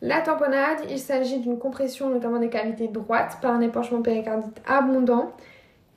La 0.00 0.20
tamponnade, 0.20 0.78
il 0.88 0.98
s'agit 0.98 1.38
d'une 1.38 1.58
compression 1.58 2.08
notamment 2.08 2.38
des 2.38 2.50
cavités 2.50 2.86
droites 2.86 3.38
par 3.42 3.52
un 3.52 3.60
épanchement 3.60 4.00
péricardite 4.00 4.60
abondant 4.66 5.32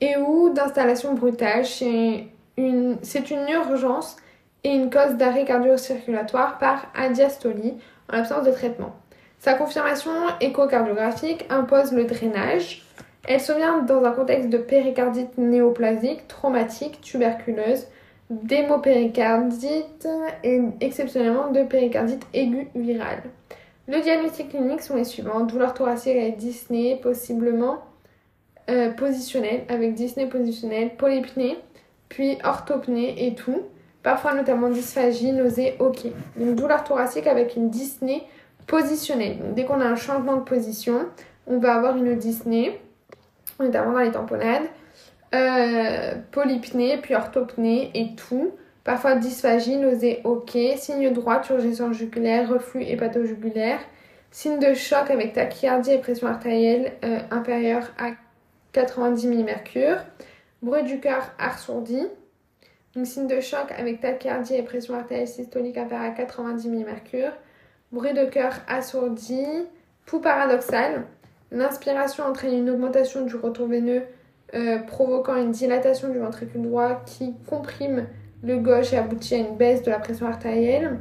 et 0.00 0.16
ou 0.16 0.50
d'installation 0.50 1.14
brutale. 1.14 1.64
C'est 1.64 2.26
une, 2.56 2.96
une 3.30 3.48
urgence 3.48 4.16
et 4.64 4.70
une 4.70 4.90
cause 4.90 5.14
d'arrêt 5.14 5.44
cardio-circulatoire 5.44 6.58
par 6.58 6.86
adiastolie 6.96 7.74
en 8.12 8.16
l'absence 8.16 8.44
de 8.44 8.50
traitement. 8.50 8.92
Sa 9.38 9.54
confirmation 9.54 10.12
échocardiographique 10.40 11.46
impose 11.50 11.92
le 11.92 12.04
drainage. 12.04 12.84
Elle 13.28 13.40
survient 13.40 13.82
dans 13.82 14.02
un 14.04 14.10
contexte 14.10 14.48
de 14.48 14.58
péricardite 14.58 15.38
néoplasique, 15.38 16.26
traumatique, 16.26 17.00
tuberculeuse, 17.00 17.86
d'hémopéricardite 18.30 20.08
et 20.42 20.60
exceptionnellement 20.80 21.50
de 21.50 21.62
péricardite 21.62 22.24
aiguë 22.34 22.68
virale. 22.74 23.22
Le 23.92 24.00
diagnostic 24.00 24.48
clinique 24.48 24.80
sont 24.80 24.96
les 24.96 25.04
suivants 25.04 25.40
douleur 25.40 25.74
thoracique 25.74 26.16
avec 26.16 26.38
dyspnée, 26.38 26.98
possiblement 27.02 27.80
euh, 28.70 28.90
positionnelle, 28.90 29.64
avec 29.68 29.92
dyspnée 29.92 30.24
positionnelle, 30.24 30.96
polypnée, 30.96 31.58
puis 32.08 32.38
orthopnée 32.42 33.26
et 33.26 33.34
tout. 33.34 33.60
Parfois 34.02 34.32
notamment 34.32 34.70
dysphagie, 34.70 35.32
nausée, 35.32 35.76
ok. 35.78 36.06
Donc 36.38 36.54
douleur 36.54 36.84
thoracique 36.84 37.26
avec 37.26 37.54
une 37.54 37.68
dyspnée 37.68 38.22
positionnelle. 38.66 39.36
dès 39.54 39.66
qu'on 39.66 39.82
a 39.82 39.84
un 39.84 39.96
changement 39.96 40.36
de 40.36 40.44
position, 40.44 41.04
on 41.46 41.58
va 41.58 41.74
avoir 41.74 41.94
une 41.94 42.16
dyspnée, 42.16 42.80
notamment 43.60 43.92
dans 43.92 43.98
les 43.98 44.10
tamponnades, 44.10 44.70
euh, 45.34 46.14
polypnée, 46.30 46.96
puis 46.96 47.14
orthopnée 47.14 47.90
et 47.92 48.14
tout. 48.14 48.52
Parfois 48.84 49.14
dysphagie, 49.14 49.76
nausée, 49.76 50.20
ok. 50.24 50.58
Signe 50.76 51.12
droit, 51.12 51.38
turgescence 51.38 51.96
jugulaire, 51.96 52.48
reflux 52.48 52.82
hépatojugulaire. 52.82 53.78
Signe 54.30 54.58
de 54.58 54.74
choc 54.74 55.10
avec 55.10 55.34
tachyardie 55.34 55.92
et 55.92 55.98
pression 55.98 56.26
artérielle 56.26 56.92
euh, 57.04 57.18
inférieure 57.30 57.90
à 57.98 58.10
90 58.72 59.26
mmHg. 59.28 59.98
Bruit 60.62 60.82
du 60.82 61.00
cœur 61.00 61.30
assourdi. 61.38 62.00
Donc, 62.94 63.06
signe 63.06 63.26
de 63.26 63.40
choc 63.40 63.70
avec 63.76 64.00
tachyardie 64.00 64.54
et 64.54 64.62
pression 64.62 64.94
artérielle 64.94 65.28
systolique 65.28 65.78
inférieure 65.78 66.10
à 66.12 66.14
90 66.14 66.68
mmHg. 66.68 67.30
Bruit 67.92 68.14
de 68.14 68.24
cœur 68.24 68.52
assourdi. 68.66 69.44
Pouls 70.06 70.20
paradoxal. 70.20 71.04
L'inspiration 71.52 72.24
entraîne 72.24 72.54
une 72.54 72.70
augmentation 72.70 73.24
du 73.24 73.36
retour 73.36 73.68
veineux 73.68 74.02
euh, 74.54 74.78
provoquant 74.78 75.36
une 75.36 75.52
dilatation 75.52 76.08
du 76.08 76.18
ventricule 76.18 76.62
droit 76.62 77.02
qui 77.06 77.34
comprime 77.48 78.06
le 78.42 78.58
gauche 78.58 78.92
aboutit 78.92 79.34
à 79.34 79.38
une 79.38 79.56
baisse 79.56 79.82
de 79.82 79.90
la 79.90 79.98
pression 79.98 80.26
artérielle. 80.26 80.98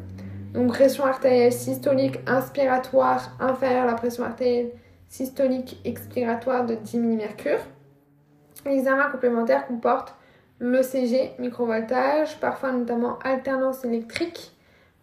Donc 0.53 0.73
pression 0.73 1.05
artérielle 1.05 1.53
systolique 1.53 2.19
inspiratoire 2.27 3.35
inférieure 3.39 3.83
à 3.83 3.87
la 3.87 3.93
pression 3.93 4.23
artérielle 4.23 4.71
systolique 5.07 5.79
expiratoire 5.85 6.65
de 6.65 6.75
10 6.75 6.97
mmHg. 6.97 7.59
L'examen 8.65 9.09
complémentaire 9.09 9.65
comporte 9.65 10.13
l'ECG, 10.59 11.33
microvoltage, 11.39 12.39
parfois 12.39 12.71
notamment 12.71 13.17
alternance 13.19 13.83
électrique, 13.83 14.51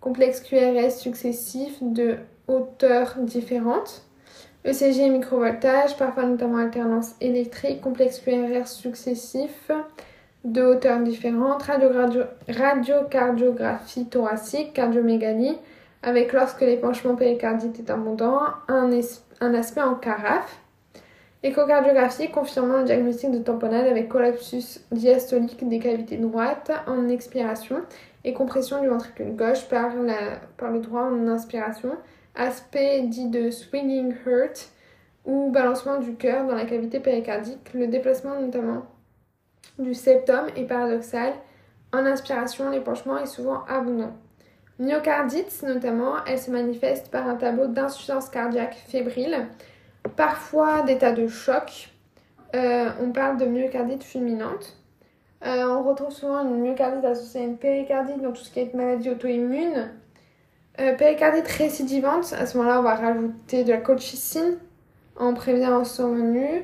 complexe 0.01 0.41
QRS 0.41 0.91
successif 0.91 1.79
de 1.83 2.19
hauteurs 2.47 3.15
différentes, 3.19 4.05
ECG 4.65 5.09
microvoltage, 5.11 5.97
parfois 5.97 6.25
notamment 6.25 6.59
alternance 6.59 7.15
électrique, 7.21 7.81
complexe 7.81 8.21
QRR 8.21 8.67
successif 8.67 9.71
de 10.45 10.63
hauteurs 10.63 11.01
différentes, 11.01 11.65
radiocardiographie 12.49 14.07
thoracique, 14.07 14.73
cardiomégalie, 14.73 15.57
avec 16.03 16.33
lorsque 16.33 16.61
l'épanchement 16.61 17.17
péricardique 17.17 17.79
est 17.81 17.91
abondant, 17.91 18.41
un, 18.69 18.93
aspect 19.55 19.83
en 19.83 19.95
carafe. 19.95 20.61
Échocardiographie 21.43 22.31
confirmant 22.31 22.79
le 22.79 22.85
diagnostic 22.85 23.31
de 23.31 23.39
tamponnade 23.39 23.87
avec 23.87 24.09
collapsus 24.09 24.81
diastolique 24.91 25.69
des 25.69 25.79
cavités 25.79 26.17
droites 26.17 26.73
en 26.87 27.09
expiration 27.09 27.77
et 28.25 28.33
compression 28.33 28.81
du 28.81 28.89
ventricule 28.89 29.37
gauche 29.37 29.65
par, 29.69 29.95
la, 29.95 30.41
par 30.57 30.73
le 30.73 30.81
droit 30.81 31.03
en 31.03 31.29
inspiration. 31.29 31.93
Aspect 32.35 33.03
dit 33.03 33.29
de 33.29 33.51
swinging 33.51 34.15
heart 34.27 34.71
ou 35.25 35.51
balancement 35.51 35.99
du 35.99 36.15
cœur 36.15 36.47
dans 36.47 36.55
la 36.55 36.65
cavité 36.65 36.99
péricardique. 36.99 37.73
Le 37.73 37.87
déplacement 37.87 38.41
notamment 38.41 38.83
du 39.79 39.95
septum 39.95 40.47
est 40.57 40.65
paradoxal. 40.65 41.33
En 41.93 42.05
inspiration, 42.05 42.71
l'épanchement 42.71 43.19
est 43.19 43.27
souvent 43.27 43.65
abondant. 43.67 44.13
Myocardite, 44.79 45.63
notamment, 45.65 46.25
elle 46.27 46.39
se 46.39 46.51
manifeste 46.51 47.11
par 47.11 47.27
un 47.27 47.35
tableau 47.35 47.67
d'insuffisance 47.67 48.29
cardiaque 48.29 48.77
fébrile, 48.89 49.49
parfois 50.17 50.83
d'état 50.83 51.13
de 51.13 51.27
choc. 51.27 51.91
Euh, 52.55 52.91
on 53.01 53.11
parle 53.11 53.39
de 53.39 53.47
myocardite 53.47 54.05
fulminante. 54.05 54.77
Euh, 55.45 55.65
on 55.69 55.83
retrouve 55.83 56.11
souvent 56.11 56.45
une 56.45 56.61
myocardite 56.61 57.05
associée 57.05 57.41
à 57.41 57.45
une 57.45 57.59
péricardite 57.59 58.21
dans 58.21 58.33
tout 58.33 58.43
ce 58.43 58.51
qui 58.51 58.61
est 58.61 58.75
maladie 58.75 59.11
auto-immune. 59.11 59.91
Euh, 60.81 60.95
péricardite 60.95 61.49
récidivante, 61.49 62.33
à 62.39 62.47
ce 62.47 62.57
moment-là, 62.59 62.79
on 62.79 62.83
va 62.83 62.95
rajouter 62.95 63.65
de 63.65 63.71
la 63.71 63.79
colchicine 63.79 64.59
en 65.17 65.35
prévenant 65.35 65.81
en 65.81 65.85
survenue. 65.85 66.63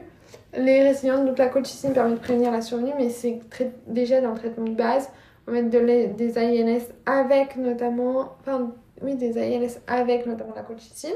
Les 0.57 0.83
récidivantes, 0.83 1.27
donc 1.27 1.39
la 1.39 1.49
colchicine 1.49 1.93
permet 1.93 2.15
de 2.15 2.21
prévenir 2.21 2.53
la 2.53 2.61
survenue, 2.61 2.93
mais 2.97 3.11
c'est 3.11 3.41
déjà 3.87 4.21
dans 4.21 4.31
le 4.31 4.37
traitement 4.37 4.65
de 4.65 4.75
base. 4.75 5.11
On 5.47 5.53
va 5.53 5.63
mettre 5.63 6.17
des 6.17 6.39
AINS 6.39 6.83
avec 7.07 7.57
notamment, 7.57 8.37
enfin, 8.41 8.73
oui, 9.03 9.17
des 9.17 9.37
AINS 9.39 9.81
avec 9.87 10.27
notamment 10.27 10.55
la 10.55 10.63
colchicine. 10.63 11.15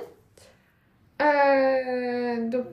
Euh, 1.23 2.49
donc, 2.49 2.67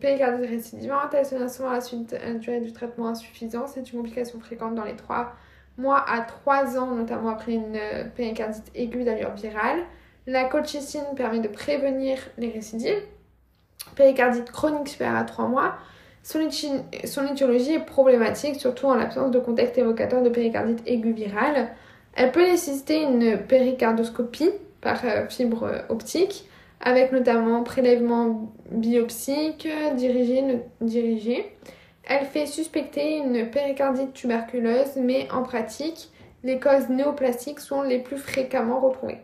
péricardite 0.00 0.48
récidivante, 0.48 1.14
souvent 1.48 1.70
à 1.70 1.74
la 1.74 1.80
suite 1.80 2.14
d'une 2.14 2.38
durée 2.38 2.60
du 2.60 2.72
traitement 2.72 3.08
insuffisant. 3.08 3.66
C'est 3.66 3.92
une 3.92 3.98
complication 3.98 4.40
fréquente 4.40 4.74
dans 4.74 4.84
les 4.84 4.96
3 4.96 5.32
mois 5.76 6.04
à 6.08 6.20
3 6.20 6.78
ans, 6.78 6.94
notamment 6.94 7.30
après 7.30 7.54
une 7.54 7.78
péricardite 8.14 8.70
aiguë 8.74 9.04
d'allure 9.04 9.34
virale. 9.34 9.80
La 10.26 10.44
colchicine 10.44 11.04
permet 11.16 11.40
de 11.40 11.48
prévenir 11.48 12.18
les 12.38 12.50
récidives. 12.50 13.02
Péricardite 13.96 14.50
chronique 14.50 14.88
supérieure 14.88 15.18
à 15.18 15.24
3 15.24 15.48
mois. 15.48 15.74
Son, 16.22 16.40
étiologie 16.40 17.74
est 17.74 17.84
problématique, 17.84 18.56
surtout 18.56 18.86
en 18.86 18.94
l'absence 18.94 19.30
de 19.30 19.40
contexte 19.40 19.76
évocateur 19.78 20.22
de 20.22 20.28
péricardite 20.28 20.82
aiguë 20.86 21.12
virale. 21.12 21.68
Elle 22.14 22.30
peut 22.30 22.44
nécessiter 22.44 23.02
une 23.02 23.38
péricardoscopie 23.38 24.50
par 24.80 25.04
euh, 25.04 25.26
fibre 25.28 25.68
optique, 25.88 26.48
avec 26.80 27.12
notamment 27.12 27.62
prélèvement 27.62 28.52
biopsique 28.70 29.68
dirigé. 29.94 31.56
Elle 32.04 32.26
fait 32.26 32.46
suspecter 32.46 33.18
une 33.18 33.48
péricardite 33.50 34.12
tuberculeuse, 34.12 34.96
mais 34.96 35.28
en 35.32 35.42
pratique, 35.42 36.10
les 36.44 36.58
causes 36.58 36.88
néoplastiques 36.88 37.60
sont 37.60 37.82
les 37.82 38.00
plus 38.00 38.16
fréquemment 38.16 38.80
retrouvées. 38.80 39.20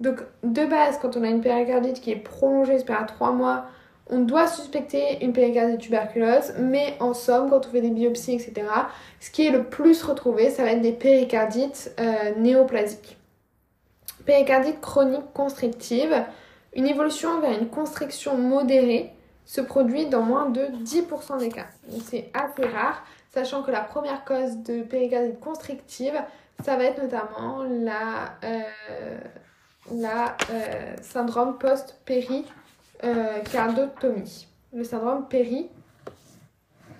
Donc, 0.00 0.20
de 0.42 0.64
base, 0.64 0.98
quand 1.00 1.16
on 1.16 1.22
a 1.22 1.28
une 1.28 1.42
péricardite 1.42 2.00
qui 2.00 2.10
est 2.10 2.16
prolongée, 2.16 2.78
c'est 2.78 2.90
à 2.90 3.04
3 3.04 3.32
mois, 3.32 3.66
on 4.10 4.20
doit 4.20 4.46
suspecter 4.46 5.24
une 5.24 5.32
péricardite 5.32 5.80
tuberculose, 5.80 6.52
mais 6.58 6.96
en 7.00 7.14
somme, 7.14 7.48
quand 7.50 7.66
on 7.66 7.70
fait 7.70 7.80
des 7.80 7.90
biopsies, 7.90 8.34
etc., 8.34 8.66
ce 9.20 9.30
qui 9.30 9.46
est 9.46 9.50
le 9.50 9.64
plus 9.64 10.02
retrouvé, 10.02 10.50
ça 10.50 10.64
va 10.64 10.72
être 10.72 10.82
des 10.82 10.92
péricardites 10.92 11.94
euh, 12.00 12.34
néoplasiques. 12.36 13.16
Péricardite 14.26 14.80
chronique 14.80 15.32
constrictive, 15.32 16.24
une 16.74 16.86
évolution 16.86 17.40
vers 17.40 17.58
une 17.58 17.68
constriction 17.68 18.36
modérée 18.36 19.12
se 19.44 19.60
produit 19.60 20.06
dans 20.06 20.22
moins 20.22 20.48
de 20.48 20.66
10% 20.84 21.38
des 21.38 21.48
cas. 21.48 21.66
C'est 22.04 22.30
assez 22.34 22.64
rare, 22.68 23.04
sachant 23.32 23.62
que 23.62 23.70
la 23.70 23.80
première 23.80 24.24
cause 24.24 24.58
de 24.58 24.82
péricardite 24.82 25.40
constrictive, 25.40 26.14
ça 26.64 26.76
va 26.76 26.84
être 26.84 27.02
notamment 27.02 27.64
la, 27.64 28.36
euh, 28.44 28.60
euh, 29.92 30.96
syndrome 31.02 31.58
post-péri 31.58 32.44
euh, 33.04 33.40
cardotomie. 33.52 34.46
Le 34.72 34.84
syndrome 34.84 35.26
péri. 35.28 35.68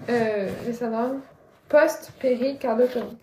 Euh, 0.09 0.49
le 0.67 0.73
syndrome 0.73 1.21
post-péricardotomie. 1.69 3.19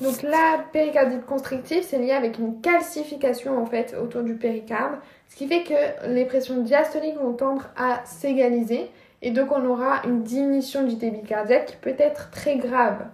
Donc 0.00 0.22
la 0.22 0.64
péricardite 0.72 1.24
constrictive, 1.26 1.84
c'est 1.86 1.98
lié 1.98 2.12
avec 2.12 2.38
une 2.38 2.60
calcification 2.60 3.62
en 3.62 3.66
fait 3.66 3.94
autour 4.00 4.22
du 4.22 4.34
péricarde, 4.34 4.98
ce 5.28 5.36
qui 5.36 5.46
fait 5.46 5.62
que 5.62 6.08
les 6.08 6.24
pressions 6.24 6.62
diastoliques 6.62 7.16
vont 7.18 7.34
tendre 7.34 7.68
à 7.76 8.04
s'égaliser 8.04 8.90
et 9.20 9.30
donc 9.30 9.52
on 9.52 9.64
aura 9.64 10.02
une 10.04 10.24
diminution 10.24 10.84
du 10.84 10.96
débit 10.96 11.22
cardiaque 11.22 11.66
qui 11.66 11.76
peut 11.76 11.94
être 11.98 12.30
très 12.30 12.56
grave. 12.56 13.06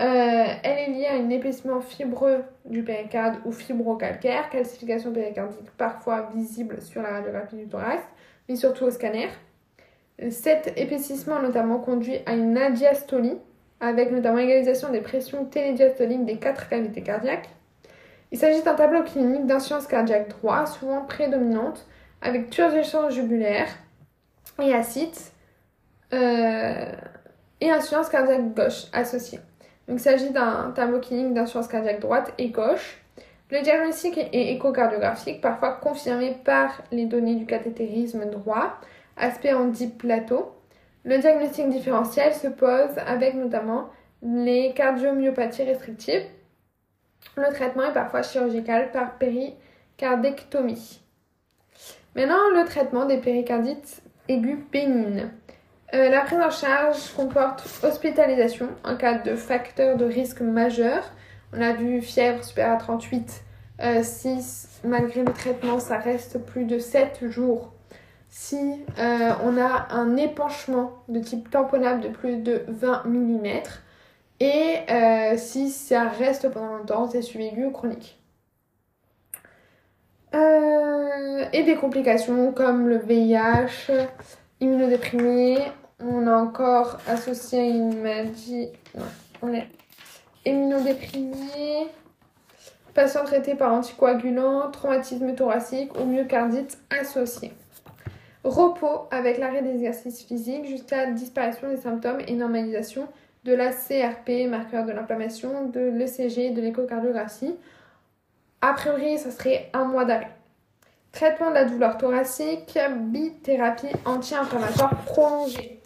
Euh, 0.00 0.44
elle 0.62 0.78
est 0.78 0.92
liée 0.92 1.06
à 1.06 1.14
un 1.14 1.28
épaississement 1.28 1.80
fibreux 1.80 2.44
du 2.64 2.84
péricarde 2.84 3.40
ou 3.44 3.50
fibrocalcaire, 3.50 4.48
calcification 4.48 5.12
péricardique 5.12 5.70
parfois 5.76 6.30
visible 6.34 6.80
sur 6.80 7.02
la 7.02 7.14
radiographie 7.14 7.56
du 7.56 7.66
thorax, 7.66 8.02
mais 8.48 8.54
surtout 8.54 8.84
au 8.84 8.90
scanner. 8.90 9.28
Cet 10.30 10.72
épaississement 10.76 11.42
notamment 11.42 11.78
conduit 11.78 12.18
à 12.26 12.34
une 12.34 12.56
adiastolie, 12.56 13.38
avec 13.80 14.12
notamment 14.12 14.38
égalisation 14.38 14.90
des 14.90 15.00
pressions 15.00 15.44
télédiastoliques 15.44 16.24
des 16.24 16.36
quatre 16.36 16.68
cavités 16.68 17.02
cardiaques. 17.02 17.48
Il 18.30 18.38
s'agit 18.38 18.62
d'un 18.62 18.74
tableau 18.74 19.02
clinique 19.02 19.46
d'insuffisance 19.46 19.86
cardiaque 19.86 20.28
droit, 20.28 20.66
souvent 20.66 21.02
prédominante, 21.02 21.86
avec 22.20 22.50
turgescence 22.50 23.14
jugulaire 23.14 23.68
et 24.62 24.74
acide, 24.74 25.14
euh, 26.12 26.92
et 27.60 27.70
insuffisance 27.70 28.08
cardiaque 28.08 28.54
gauche 28.54 28.86
associée. 28.92 29.40
Il 29.88 29.98
s'agit 29.98 30.30
d'un 30.30 30.72
tableau 30.74 31.00
clinique 31.00 31.32
d'insuffisance 31.32 31.68
cardiaque 31.68 32.00
droite 32.00 32.34
et 32.38 32.50
gauche. 32.50 33.00
Le 33.50 33.62
diagnostic 33.62 34.18
est 34.18 34.54
échocardiographique, 34.54 35.40
parfois 35.40 35.72
confirmé 35.72 36.36
par 36.44 36.82
les 36.92 37.06
données 37.06 37.36
du 37.36 37.46
cathétérisme 37.46 38.26
droit, 38.26 38.78
aspect 39.16 39.54
en 39.54 39.64
deep 39.64 39.96
plateau. 39.96 40.52
Le 41.04 41.16
diagnostic 41.18 41.70
différentiel 41.70 42.34
se 42.34 42.48
pose 42.48 42.98
avec 43.06 43.34
notamment 43.34 43.88
les 44.22 44.74
cardiomyopathies 44.74 45.64
restrictives. 45.64 46.26
Le 47.36 47.50
traitement 47.52 47.84
est 47.84 47.94
parfois 47.94 48.22
chirurgical 48.22 48.90
par 48.92 49.16
péricardectomie. 49.16 51.00
Maintenant, 52.14 52.50
le 52.54 52.64
traitement 52.66 53.06
des 53.06 53.18
péricardites 53.18 54.02
aiguës 54.28 54.58
bénignes. 54.70 55.30
Euh, 55.94 56.10
la 56.10 56.20
prise 56.20 56.38
en 56.38 56.50
charge 56.50 57.14
comporte 57.16 57.64
hospitalisation 57.82 58.68
en 58.84 58.96
cas 58.96 59.18
de 59.18 59.34
facteur 59.36 59.96
de 59.96 60.04
risque 60.04 60.42
majeur. 60.42 61.02
On 61.54 61.62
a 61.62 61.72
vu 61.72 62.02
fièvre 62.02 62.44
supérieure 62.44 62.74
à 62.74 62.78
38. 62.78 63.42
Euh, 63.80 64.02
si 64.02 64.38
malgré 64.84 65.22
le 65.22 65.32
traitement 65.32 65.78
ça 65.78 65.98
reste 65.98 66.38
plus 66.44 66.64
de 66.64 66.78
7 66.78 67.28
jours. 67.28 67.72
Si 68.28 68.84
euh, 68.98 69.32
on 69.42 69.56
a 69.56 69.88
un 69.90 70.16
épanchement 70.16 70.92
de 71.08 71.20
type 71.20 71.50
tamponnable 71.50 72.02
de 72.02 72.08
plus 72.08 72.36
de 72.36 72.64
20 72.68 73.04
mm. 73.06 73.46
Et 74.40 75.36
si 75.36 75.70
ça 75.70 76.08
reste 76.08 76.48
pendant 76.50 76.76
longtemps, 76.76 77.08
c'est 77.08 77.22
suivi 77.22 77.64
ou 77.64 77.70
chronique. 77.70 78.20
et 81.52 81.62
des 81.62 81.76
complications 81.76 82.52
comme 82.52 82.88
le 82.88 82.98
VIH, 82.98 83.90
immunodéprimé, 84.60 85.58
on 86.00 86.26
a 86.26 86.36
encore 86.36 86.98
associé 87.06 87.68
une 87.68 88.00
maladie. 88.00 88.68
Non, 88.96 89.04
on 89.42 89.52
est 89.52 89.68
immunodéprimé, 90.44 91.88
patient 92.94 93.24
traité 93.24 93.54
par 93.54 93.72
anticoagulant, 93.72 94.70
traumatisme 94.70 95.34
thoracique 95.34 95.98
ou 95.98 96.04
myocardite 96.04 96.78
associé. 96.90 97.52
Repos 98.44 99.08
avec 99.10 99.38
l'arrêt 99.38 99.62
des 99.62 99.70
exercices 99.70 100.22
physiques 100.22 100.66
jusqu'à 100.66 101.10
disparition 101.10 101.68
des 101.68 101.76
symptômes 101.76 102.20
et 102.26 102.34
normalisation 102.34 103.08
de 103.44 103.52
la 103.52 103.70
CRP, 103.70 104.48
marqueur 104.48 104.84
de 104.84 104.92
l'inflammation, 104.92 105.66
de 105.66 105.80
l'ECG, 105.80 106.50
de 106.50 106.60
l'échocardiographie. 106.60 107.54
A 108.60 108.72
priori, 108.74 109.18
ça 109.18 109.30
serait 109.30 109.70
un 109.72 109.84
mois 109.84 110.04
d'arrêt. 110.04 110.30
Traitement 111.12 111.50
de 111.50 111.54
la 111.54 111.64
douleur 111.64 111.98
thoracique, 111.98 112.78
bithérapie 112.96 113.86
anti-inflammatoire 114.04 114.96
prolongée. 115.04 115.77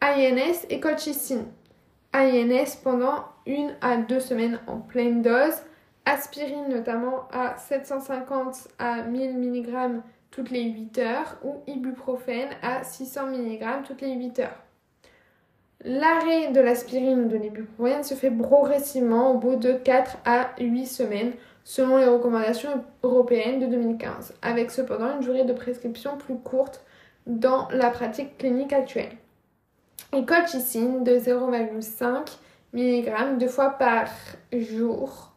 INS 0.00 0.66
et 0.70 0.80
colchicine. 0.80 1.46
INS 2.14 2.76
pendant 2.82 3.24
une 3.46 3.74
à 3.80 3.96
deux 3.96 4.20
semaines 4.20 4.60
en 4.66 4.78
pleine 4.78 5.22
dose. 5.22 5.54
Aspirine 6.06 6.68
notamment 6.68 7.28
à 7.32 7.56
750 7.56 8.68
à 8.78 9.02
1000 9.02 9.36
mg 9.38 10.00
toutes 10.30 10.50
les 10.50 10.64
8 10.64 10.98
heures 10.98 11.36
ou 11.44 11.56
ibuprofène 11.66 12.48
à 12.62 12.84
600 12.84 13.26
mg 13.26 13.82
toutes 13.84 14.00
les 14.00 14.14
8 14.14 14.38
heures. 14.38 14.62
L'arrêt 15.84 16.50
de 16.52 16.60
l'aspirine 16.60 17.24
ou 17.24 17.28
de 17.28 17.36
l'ibuprofène 17.36 18.02
se 18.02 18.14
fait 18.14 18.30
progressivement 18.30 19.32
au 19.32 19.38
bout 19.38 19.56
de 19.56 19.72
4 19.72 20.18
à 20.24 20.50
8 20.58 20.86
semaines 20.86 21.32
selon 21.64 21.98
les 21.98 22.06
recommandations 22.06 22.84
européennes 23.02 23.60
de 23.60 23.66
2015, 23.66 24.34
avec 24.42 24.70
cependant 24.70 25.14
une 25.14 25.20
durée 25.20 25.44
de 25.44 25.52
prescription 25.52 26.16
plus 26.16 26.38
courte 26.38 26.84
dans 27.26 27.68
la 27.70 27.90
pratique 27.90 28.38
clinique 28.38 28.72
actuelle. 28.72 29.10
Et 30.14 30.24
colchicine 30.24 31.04
de 31.04 31.12
0,5 31.12 32.38
mg 32.72 33.38
deux 33.38 33.48
fois 33.48 33.70
par 33.70 34.08
jour. 34.52 35.32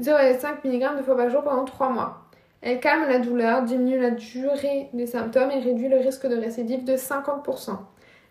0,5 0.00 0.64
mg 0.64 0.96
deux 0.96 1.02
fois 1.02 1.16
par 1.16 1.28
jour 1.28 1.42
pendant 1.42 1.64
3 1.64 1.90
mois. 1.90 2.28
Elle 2.60 2.80
calme 2.80 3.08
la 3.08 3.18
douleur, 3.18 3.62
diminue 3.62 4.00
la 4.00 4.10
durée 4.10 4.88
des 4.92 5.06
symptômes 5.06 5.50
et 5.50 5.60
réduit 5.60 5.88
le 5.88 5.98
risque 5.98 6.26
de 6.26 6.36
récidive 6.36 6.84
de 6.84 6.94
50%. 6.94 7.78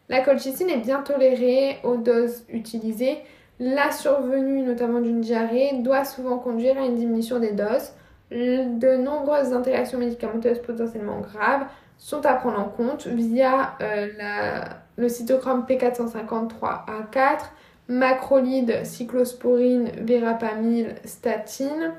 La 0.10 0.22
colchicine 0.22 0.70
est 0.70 0.78
bien 0.78 1.02
tolérée 1.02 1.78
aux 1.84 1.98
doses 1.98 2.46
utilisées. 2.50 3.18
La 3.60 3.92
survenue 3.92 4.62
notamment 4.62 5.02
d'une 5.02 5.22
diarrhée 5.22 5.80
doit 5.80 6.06
souvent 6.06 6.38
conduire 6.38 6.78
à 6.78 6.86
une 6.86 6.96
diminution 6.96 7.40
des 7.40 7.52
doses. 7.52 7.92
De 8.32 8.98
nombreuses 8.98 9.54
interactions 9.54 9.98
médicamenteuses 9.98 10.62
potentiellement 10.62 11.20
graves 11.20 11.66
sont 11.98 12.26
à 12.26 12.34
prendre 12.36 12.60
en 12.60 12.70
compte 12.70 13.08
via 13.08 13.76
euh, 13.82 14.62
le 14.98 15.10
cytochrome 15.10 15.66
P453A4, 15.68 17.40
macrolide, 17.88 18.86
cyclosporine, 18.86 19.92
verapamil, 20.02 20.96
statine. 21.06 21.94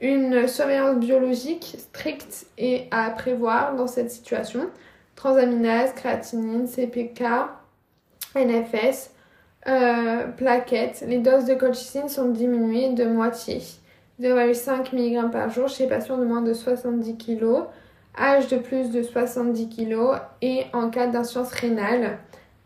Une 0.00 0.48
surveillance 0.48 0.96
biologique 0.98 1.76
stricte 1.78 2.46
est 2.58 2.88
à 2.90 3.10
prévoir 3.10 3.76
dans 3.76 3.86
cette 3.86 4.10
situation. 4.10 4.70
Transaminase, 5.14 5.92
créatinine, 5.92 6.66
CPK, 6.66 7.22
NFS, 8.34 9.10
euh, 9.68 10.26
plaquettes. 10.28 11.04
Les 11.06 11.18
doses 11.18 11.44
de 11.44 11.54
colchicine 11.54 12.08
sont 12.08 12.30
diminuées 12.30 12.94
de 12.94 13.04
moitié. 13.04 13.60
0,5 14.20 14.94
mg 14.94 15.30
par 15.30 15.50
jour 15.50 15.68
chez 15.68 15.86
patients 15.86 16.18
de 16.18 16.24
moins 16.24 16.42
de 16.42 16.52
70 16.52 17.16
kg, 17.16 17.64
âge 18.18 18.48
de 18.48 18.56
plus 18.56 18.90
de 18.90 19.02
70 19.02 19.68
kg 19.68 20.20
et 20.42 20.64
en 20.72 20.90
cas 20.90 21.06
d'insuffisance 21.06 21.52
rénale 21.52 22.18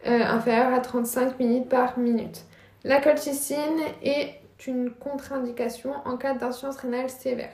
euh, 0.06 0.22
inférieure 0.22 0.72
à 0.72 0.80
35 0.80 1.38
ml 1.40 1.68
par 1.68 1.98
minute. 1.98 2.44
La 2.84 3.00
colchicine 3.00 3.80
est 4.02 4.40
une 4.66 4.90
contre-indication 4.90 5.92
en 6.04 6.16
cas 6.16 6.34
d'insuffisance 6.34 6.76
rénale 6.76 7.10
sévère. 7.10 7.52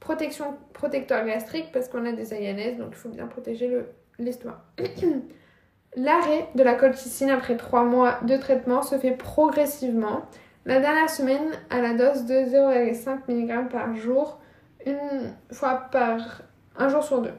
Protection 0.00 0.56
protecteur 0.72 1.24
gastrique 1.24 1.70
parce 1.72 1.88
qu'on 1.88 2.06
a 2.06 2.12
des 2.12 2.32
INS, 2.32 2.78
donc 2.78 2.88
il 2.90 2.96
faut 2.96 3.08
bien 3.08 3.26
protéger 3.26 3.84
l'estomac. 4.18 4.62
L'arrêt 5.96 6.48
de 6.54 6.62
la 6.62 6.74
colchicine 6.74 7.30
après 7.30 7.56
3 7.56 7.84
mois 7.84 8.20
de 8.22 8.36
traitement 8.36 8.82
se 8.82 8.96
fait 8.96 9.12
progressivement. 9.12 10.22
La 10.64 10.80
dernière 10.80 11.10
semaine 11.10 11.50
à 11.68 11.80
la 11.80 11.94
dose 11.94 12.26
de 12.26 12.34
0,5 12.34 13.28
mg 13.28 13.68
par 13.68 13.94
jour, 13.96 14.40
une 14.86 15.34
fois 15.52 15.88
par 15.90 16.42
un 16.76 16.88
jour 16.88 17.02
sur 17.02 17.20
deux. 17.20 17.34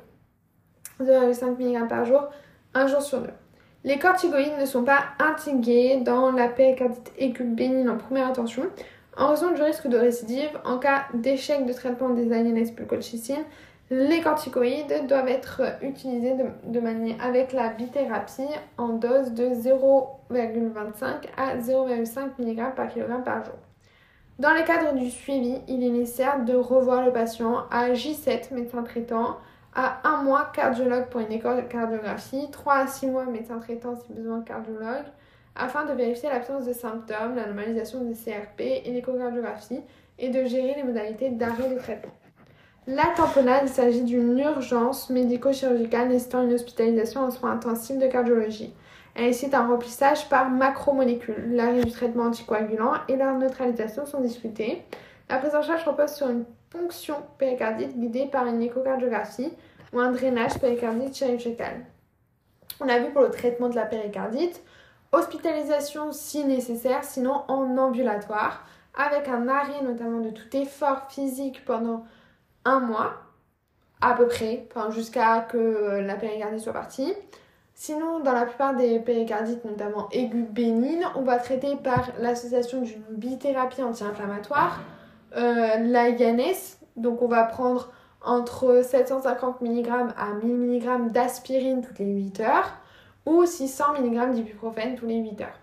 0,5 1.00 1.58
mg 1.58 1.88
par 1.88 2.06
jour, 2.06 2.30
un 2.74 2.88
jour 2.88 3.02
sur 3.02 3.22
deux. 3.22 3.34
Les 3.84 3.98
corticoïdes 3.98 4.60
ne 4.60 4.65
sont 4.65 4.84
pas 4.84 5.06
intégrés 5.20 6.02
dans 6.06 6.32
la 6.32 6.48
péricardite 6.48 7.12
aiguë 7.17 7.44
bénigne 7.44 7.89
en 7.89 7.98
première 7.98 8.28
intention 8.28 8.63
en 9.17 9.30
raison 9.30 9.52
du 9.52 9.62
risque 9.62 9.88
de 9.88 9.98
récidive 9.98 10.52
en 10.65 10.78
cas 10.78 11.06
d'échec 11.13 11.65
de 11.65 11.74
traitement 11.74 12.10
des 12.10 12.32
INS 12.32 12.76
colchicine. 12.88 13.44
Les 13.89 14.22
corticoïdes 14.22 15.08
doivent 15.08 15.28
être 15.28 15.62
utilisés 15.82 16.36
de, 16.63 16.80
manière 16.80 17.17
avec 17.22 17.52
la 17.52 17.70
bithérapie 17.70 18.44
en 18.78 18.89
dose 18.89 19.32
de 19.34 19.48
0,25 19.48 21.04
à 21.36 21.58
0,5 21.58 22.39
mg 22.39 22.76
par 22.76 22.88
kg 22.88 23.22
par 23.26 23.44
jour. 23.44 23.56
Dans 24.39 24.54
le 24.54 24.63
cadre 24.63 24.94
du 24.94 25.10
suivi, 25.10 25.60
il 25.67 25.84
est 25.84 25.89
nécessaire 25.89 26.46
de 26.46 26.56
revoir 26.56 27.06
le 27.06 27.12
patient 27.12 27.65
à 27.70 27.91
J7, 27.91 28.54
médecin 28.54 28.82
traitant, 28.84 29.38
à 29.73 30.07
un 30.07 30.23
mois 30.23 30.51
cardiologue 30.53 31.07
pour 31.07 31.21
une 31.21 31.31
échocardiographie, 31.31 32.49
3 32.51 32.73
à 32.73 32.88
6 32.88 33.07
mois 33.07 33.25
médecin 33.25 33.60
traitant 33.60 33.95
si 33.95 34.12
besoin 34.13 34.41
cardiologue, 34.41 35.05
afin 35.55 35.86
de 35.86 35.93
vérifier 35.93 36.29
l'absence 36.29 36.65
de 36.65 36.73
symptômes, 36.73 37.36
la 37.36 37.45
normalisation 37.45 38.03
des 38.03 38.13
CRP 38.13 38.62
et 38.86 38.91
l'échocardiographie 38.91 39.81
et 40.19 40.29
de 40.29 40.45
gérer 40.45 40.75
les 40.75 40.84
modalités 40.84 41.29
d'arrêt 41.29 41.69
de 41.69 41.77
traitement. 41.77 42.13
La 42.88 43.05
tamponnade, 43.15 43.63
il 43.63 43.69
s'agit 43.69 44.03
d'une 44.03 44.39
urgence 44.39 45.10
médico-chirurgicale 45.10 46.07
nécessitant 46.07 46.43
une 46.43 46.53
hospitalisation 46.53 47.21
en 47.21 47.31
soins 47.31 47.51
intensifs 47.51 47.99
de 47.99 48.07
cardiologie. 48.07 48.73
Elle 49.13 49.25
nécessite 49.25 49.53
un 49.53 49.67
remplissage 49.67 50.29
par 50.29 50.49
macromolécules. 50.49 51.53
L'arrêt 51.53 51.84
du 51.84 51.91
traitement 51.91 52.25
anticoagulant 52.25 52.93
et 53.07 53.17
leur 53.17 53.38
neutralisation 53.38 54.05
sont 54.05 54.21
discutés. 54.21 54.84
La 55.32 55.62
charge 55.62 55.86
repose 55.86 56.12
sur 56.12 56.30
une 56.30 56.44
ponction 56.70 57.15
péricardite 57.38 57.98
guidée 57.98 58.26
par 58.26 58.48
une 58.48 58.62
échocardiographie 58.62 59.54
ou 59.94 60.00
un 60.02 60.12
drainage 60.12 60.60
péricardite 60.60 61.15
chirurgical. 61.15 61.86
On 62.82 62.89
a 62.89 63.00
vu 63.00 63.12
pour 63.12 63.22
le 63.22 63.30
traitement 63.30 63.70
de 63.70 63.76
la 63.76 63.86
péricardite, 63.86 64.62
hospitalisation 65.13 66.12
si 66.12 66.44
nécessaire, 66.44 67.06
sinon 67.06 67.46
en 67.48 67.78
ambulatoire, 67.78 68.65
avec 68.94 69.30
un 69.30 69.48
arrêt 69.48 69.82
notamment 69.82 70.20
de 70.20 70.32
tout 70.32 70.54
effort 70.58 71.10
physique 71.10 71.63
pendant 71.63 72.04
un 72.65 72.82
mois, 72.82 73.13
à 74.02 74.13
peu 74.15 74.28
près, 74.28 74.67
jusqu'à 74.89 75.48
que 75.50 76.02
la 76.06 76.15
péricardite 76.15 76.60
soit 76.60 76.74
partie. 76.74 77.13
Sinon, 77.74 78.20
dans 78.20 78.34
la 78.34 78.46
plupart 78.46 78.76
des 78.76 79.00
péricardites, 79.00 79.63
notamment 79.63 80.10
aiguës 80.12 80.50
bénignes, 80.50 81.08
on 81.15 81.22
va 81.22 81.38
traiter 81.38 81.78
par 81.78 82.10
l'association 82.20 82.82
d'une 82.82 83.04
bithérapie 83.12 83.82
anti-inflammatoire 83.82 84.82
euh, 85.36 85.78
la. 85.78 86.12
Donc 86.96 87.22
on 87.22 87.28
va 87.28 87.44
prendre 87.44 87.91
entre 88.24 88.84
750 88.84 89.62
mg 89.62 89.89
à 90.17 90.34
1000 90.44 90.56
mg 90.56 91.12
d'aspirine 91.12 91.82
toutes 91.82 92.00
les 92.00 92.06
8 92.06 92.39
heures 92.41 92.78
ou 93.26 93.46
600 93.46 93.96
mg 94.00 94.34
d'ibuprofène 94.34 94.96
tous 94.96 95.06
les 95.06 95.17
8 95.17 95.41
heures. 95.41 95.60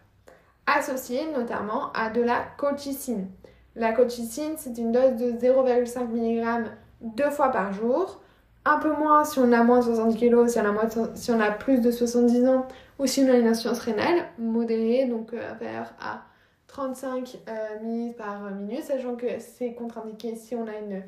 Associé 0.67 1.27
notamment 1.33 1.93
à 1.93 2.11
de 2.11 2.21
la 2.21 2.43
colchicine. 2.57 3.29
La 3.77 3.93
colchicine, 3.93 4.55
c'est 4.57 4.77
une 4.77 4.93
dose 4.93 5.17
de 5.17 5.33
0,5 5.33 6.09
mg 6.09 6.67
deux 7.01 7.31
fois 7.31 7.51
par 7.51 7.73
jour. 7.73 8.21
Un 8.65 8.79
peu 8.79 8.93
moins 8.93 9.25
si 9.25 9.39
on 9.39 9.53
a 9.53 9.63
moins 9.63 9.79
de 9.79 9.85
70 9.85 10.17
kg, 10.17 10.49
si 10.49 10.59
on 10.59 10.65
a, 10.65 11.15
si 11.15 11.31
on 11.31 11.41
a 11.41 11.51
plus 11.51 11.81
de 11.81 11.91
70 11.91 12.47
ans 12.49 12.67
ou 12.99 13.07
si 13.07 13.23
on 13.23 13.33
a 13.33 13.37
une 13.37 13.47
insuffisance 13.47 13.79
rénale 13.79 14.27
modérée, 14.39 15.07
donc 15.07 15.33
euh, 15.33 15.53
vers 15.61 15.95
à 16.01 16.23
35 16.69 17.39
euh, 17.49 17.81
minutes 17.83 18.17
par 18.17 18.51
minute, 18.51 18.85
sachant 18.85 19.17
que 19.17 19.39
c'est 19.39 19.75
contre-indiqué 19.75 20.37
si 20.37 20.55
on 20.55 20.67
a 20.67 20.77
une 20.79 21.03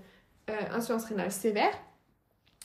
euh, 0.51 0.55
insuffisance 0.75 1.05
rénale 1.05 1.31
sévère. 1.31 1.73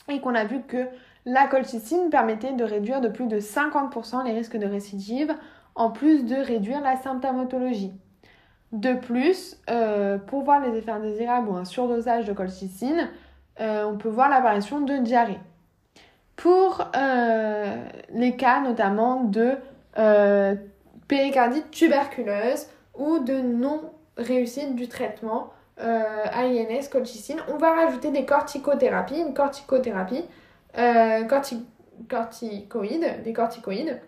Et 0.08 0.20
qu'on 0.22 0.34
a 0.34 0.46
vu 0.46 0.62
que 0.62 0.88
la 1.26 1.48
colchicine 1.48 2.10
permettait 2.10 2.54
de 2.54 2.64
réduire 2.64 3.02
de 3.02 3.10
plus 3.10 3.28
de 3.28 3.40
50% 3.40 4.24
les 4.26 4.34
risques 4.34 4.58
de 4.58 4.66
récidive, 4.66 5.36
en 5.76 5.92
plus 5.92 6.26
de 6.26 6.36
réduire 6.36 6.82
la 6.82 6.96
symptomatologie. 6.96 7.94
De 8.72 8.94
plus, 8.94 9.58
euh, 9.70 10.18
pour 10.18 10.44
voir 10.44 10.62
les 10.62 10.78
effets 10.78 10.92
indésirables 10.92 11.50
ou 11.50 11.56
un 11.56 11.66
surdosage 11.66 12.26
de 12.26 12.34
colchicine, 12.34 13.10
on 13.58 13.98
peut 13.98 14.10
voir 14.10 14.28
l'apparition 14.28 14.82
de 14.82 14.98
diarrhée. 14.98 15.40
Pour 16.36 16.92
les 18.14 18.36
cas 18.36 18.60
notamment 18.60 19.24
de 19.24 19.56
péricardite 21.08 21.72
tuberculeuse, 21.72 22.68
ou 22.98 23.20
de 23.20 23.34
non-réussite 23.34 24.76
du 24.76 24.88
traitement 24.88 25.52
euh, 25.80 26.26
INS 26.34 26.88
colchicine. 26.92 27.40
On 27.48 27.58
va 27.58 27.74
rajouter 27.74 28.12
des 28.12 28.26
corticothérapies, 28.26 29.20
une 29.20 29.34
corticothérapie, 29.34 30.24
euh, 30.78 31.24
corticoïdes, 32.10 33.24
des 33.24 33.34
corticoïdes, 33.34 34.00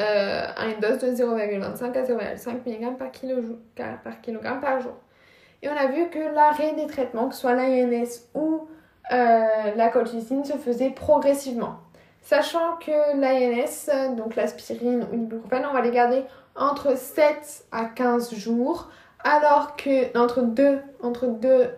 euh, 0.00 0.46
à 0.56 0.66
une 0.68 0.80
dose 0.80 0.98
de 0.98 1.08
0,25 1.08 1.96
à 1.96 2.02
0,5 2.02 2.66
mg 2.66 2.96
par, 2.96 4.02
par 4.02 4.20
kilogramme 4.20 4.60
par 4.60 4.80
jour. 4.80 4.94
Et 5.62 5.68
on 5.68 5.76
a 5.76 5.86
vu 5.86 6.08
que 6.10 6.18
l'arrêt 6.34 6.72
des 6.74 6.86
traitements, 6.86 7.28
que 7.28 7.34
ce 7.34 7.42
soit 7.42 7.54
l'INS 7.54 8.28
ou 8.34 8.66
euh, 9.12 9.44
la 9.76 9.88
colchicine, 9.90 10.44
se 10.44 10.54
faisait 10.54 10.90
progressivement. 10.90 11.76
Sachant 12.20 12.76
que 12.76 13.16
l'INS, 13.16 14.14
donc 14.16 14.34
l'aspirine 14.34 15.06
ou 15.12 15.16
l'ibuprofène, 15.16 15.66
on 15.68 15.72
va 15.72 15.82
les 15.82 15.90
garder 15.90 16.24
entre 16.56 16.96
7 16.96 17.66
à 17.72 17.84
15 17.84 18.34
jours, 18.34 18.90
alors 19.24 19.76
que 19.76 20.16
entre 20.18 20.42
2, 20.42 20.80
entre 21.02 21.26
2 21.26 21.70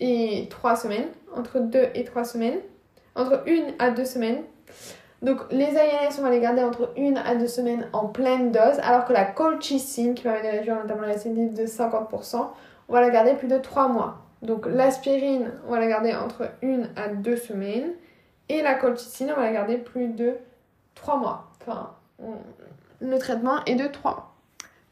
et 0.00 0.48
3 0.50 0.76
semaines, 0.76 1.08
entre 1.34 1.58
2 1.58 1.88
et 1.94 2.04
3 2.04 2.24
semaines, 2.24 2.58
entre 3.14 3.44
1 3.46 3.74
à 3.78 3.90
2 3.90 4.04
semaines. 4.04 4.42
Donc 5.22 5.40
les 5.50 5.70
INS, 5.70 6.18
on 6.18 6.22
va 6.22 6.30
les 6.30 6.40
garder 6.40 6.62
entre 6.62 6.92
1 6.98 7.16
à 7.16 7.34
2 7.34 7.46
semaines 7.46 7.88
en 7.92 8.06
pleine 8.06 8.52
dose, 8.52 8.78
alors 8.82 9.04
que 9.04 9.12
la 9.12 9.24
colchicine, 9.24 10.14
qui 10.14 10.22
permet 10.22 10.42
de 10.42 10.58
réduire 10.58 10.76
notamment 10.76 11.02
la 11.02 11.14
récidive 11.14 11.54
de 11.54 11.66
50%, 11.66 12.46
on 12.88 12.92
va 12.92 13.00
la 13.00 13.10
garder 13.10 13.34
plus 13.34 13.48
de 13.48 13.58
3 13.58 13.88
mois. 13.88 14.18
Donc 14.42 14.66
l'aspirine, 14.66 15.50
on 15.66 15.72
va 15.72 15.80
la 15.80 15.88
garder 15.88 16.14
entre 16.14 16.50
une 16.62 16.90
à 16.96 17.08
deux 17.08 17.36
semaines. 17.36 17.92
Et 18.48 18.62
la 18.62 18.74
colchicine, 18.74 19.32
on 19.32 19.40
va 19.40 19.46
la 19.46 19.52
garder 19.52 19.76
plus 19.76 20.08
de 20.08 20.34
trois 20.94 21.16
mois. 21.16 21.50
Enfin, 21.60 21.90
le 23.00 23.18
traitement 23.18 23.64
est 23.66 23.74
de 23.74 23.86
trois 23.86 24.12
mois. 24.12 24.32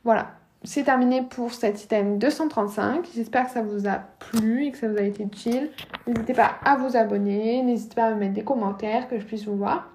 Voilà, 0.04 0.32
c'est 0.64 0.84
terminé 0.84 1.22
pour 1.22 1.52
cet 1.52 1.82
item 1.84 2.18
235. 2.18 3.06
J'espère 3.14 3.46
que 3.46 3.52
ça 3.52 3.62
vous 3.62 3.86
a 3.86 4.00
plu 4.18 4.66
et 4.66 4.70
que 4.70 4.78
ça 4.78 4.88
vous 4.88 4.98
a 4.98 5.02
été 5.02 5.22
utile. 5.22 5.70
N'hésitez 6.06 6.34
pas 6.34 6.52
à 6.64 6.76
vous 6.76 6.96
abonner, 6.96 7.62
n'hésitez 7.62 7.94
pas 7.94 8.06
à 8.06 8.10
me 8.10 8.16
mettre 8.16 8.34
des 8.34 8.44
commentaires 8.44 9.08
que 9.08 9.18
je 9.18 9.24
puisse 9.24 9.44
vous 9.44 9.56
voir. 9.56 9.90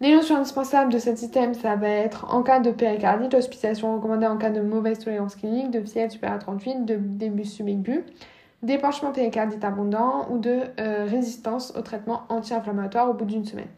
Les 0.00 0.14
notions 0.14 0.36
indispensables 0.36 0.92
de 0.92 0.98
cet 0.98 1.22
item, 1.22 1.54
ça 1.54 1.76
va 1.76 1.88
être 1.88 2.32
en 2.34 2.42
cas 2.42 2.60
de 2.60 2.70
péricardite, 2.70 3.32
hospitalisation 3.32 3.94
recommandée 3.94 4.26
en 4.26 4.36
cas 4.36 4.50
de 4.50 4.60
mauvaise 4.60 4.98
tolérance 4.98 5.36
clinique, 5.36 5.70
de 5.70 5.80
fièvre 5.80 6.10
supérieure 6.10 6.36
à 6.36 6.40
38, 6.40 6.84
de 6.84 6.96
début 6.96 7.44
subaigu, 7.44 8.04
d'épanchement 8.62 9.12
péricardite 9.12 9.64
abondant 9.64 10.28
ou 10.30 10.38
de 10.38 10.62
euh, 10.80 11.06
résistance 11.08 11.72
au 11.76 11.82
traitement 11.82 12.22
anti-inflammatoire 12.28 13.08
au 13.08 13.14
bout 13.14 13.24
d'une 13.24 13.44
semaine. 13.44 13.68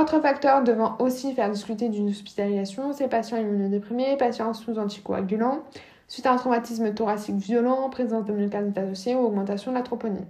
Autre 0.00 0.20
facteur 0.20 0.62
devant 0.62 0.96
aussi 1.00 1.34
faire 1.34 1.50
discuter 1.50 1.88
d'une 1.88 2.10
hospitalisation, 2.10 2.92
c'est 2.92 3.08
patients 3.08 3.38
immunodéprimés, 3.38 4.16
patients 4.16 4.54
sous 4.54 4.78
anticoagulants, 4.78 5.64
suite 6.06 6.26
à 6.26 6.32
un 6.32 6.36
traumatisme 6.36 6.94
thoracique 6.94 7.36
violent, 7.36 7.90
présence 7.90 8.24
de 8.24 8.32
myocardite 8.32 8.78
associée 8.78 9.16
ou 9.16 9.26
augmentation 9.26 9.72
de 9.72 9.76
la 9.76 9.82
troponine. 9.82 10.26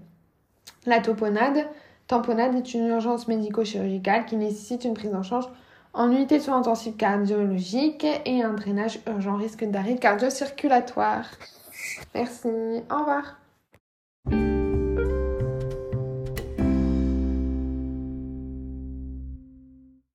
La 0.87 1.01
toponade, 1.01 1.67
tamponade 2.07 2.55
est 2.55 2.73
une 2.73 2.87
urgence 2.87 3.29
médico-chirurgicale 3.29 4.25
qui 4.25 4.37
nécessite 4.37 4.85
une 4.85 4.95
prise 4.95 5.15
en 5.15 5.23
charge 5.23 5.49
en 5.93 6.11
unité 6.11 6.39
de 6.39 6.43
soins 6.43 6.59
intensifs 6.59 6.97
cardiologiques 6.97 8.07
et 8.25 8.43
un 8.43 8.55
drainage 8.55 9.01
urgent 9.07 9.37
risque 9.37 9.65
d'arrêt 9.65 9.97
cardio-circulatoire. 9.97 11.27
Merci, 12.15 12.49
au 12.91 12.99
revoir. 12.99 13.39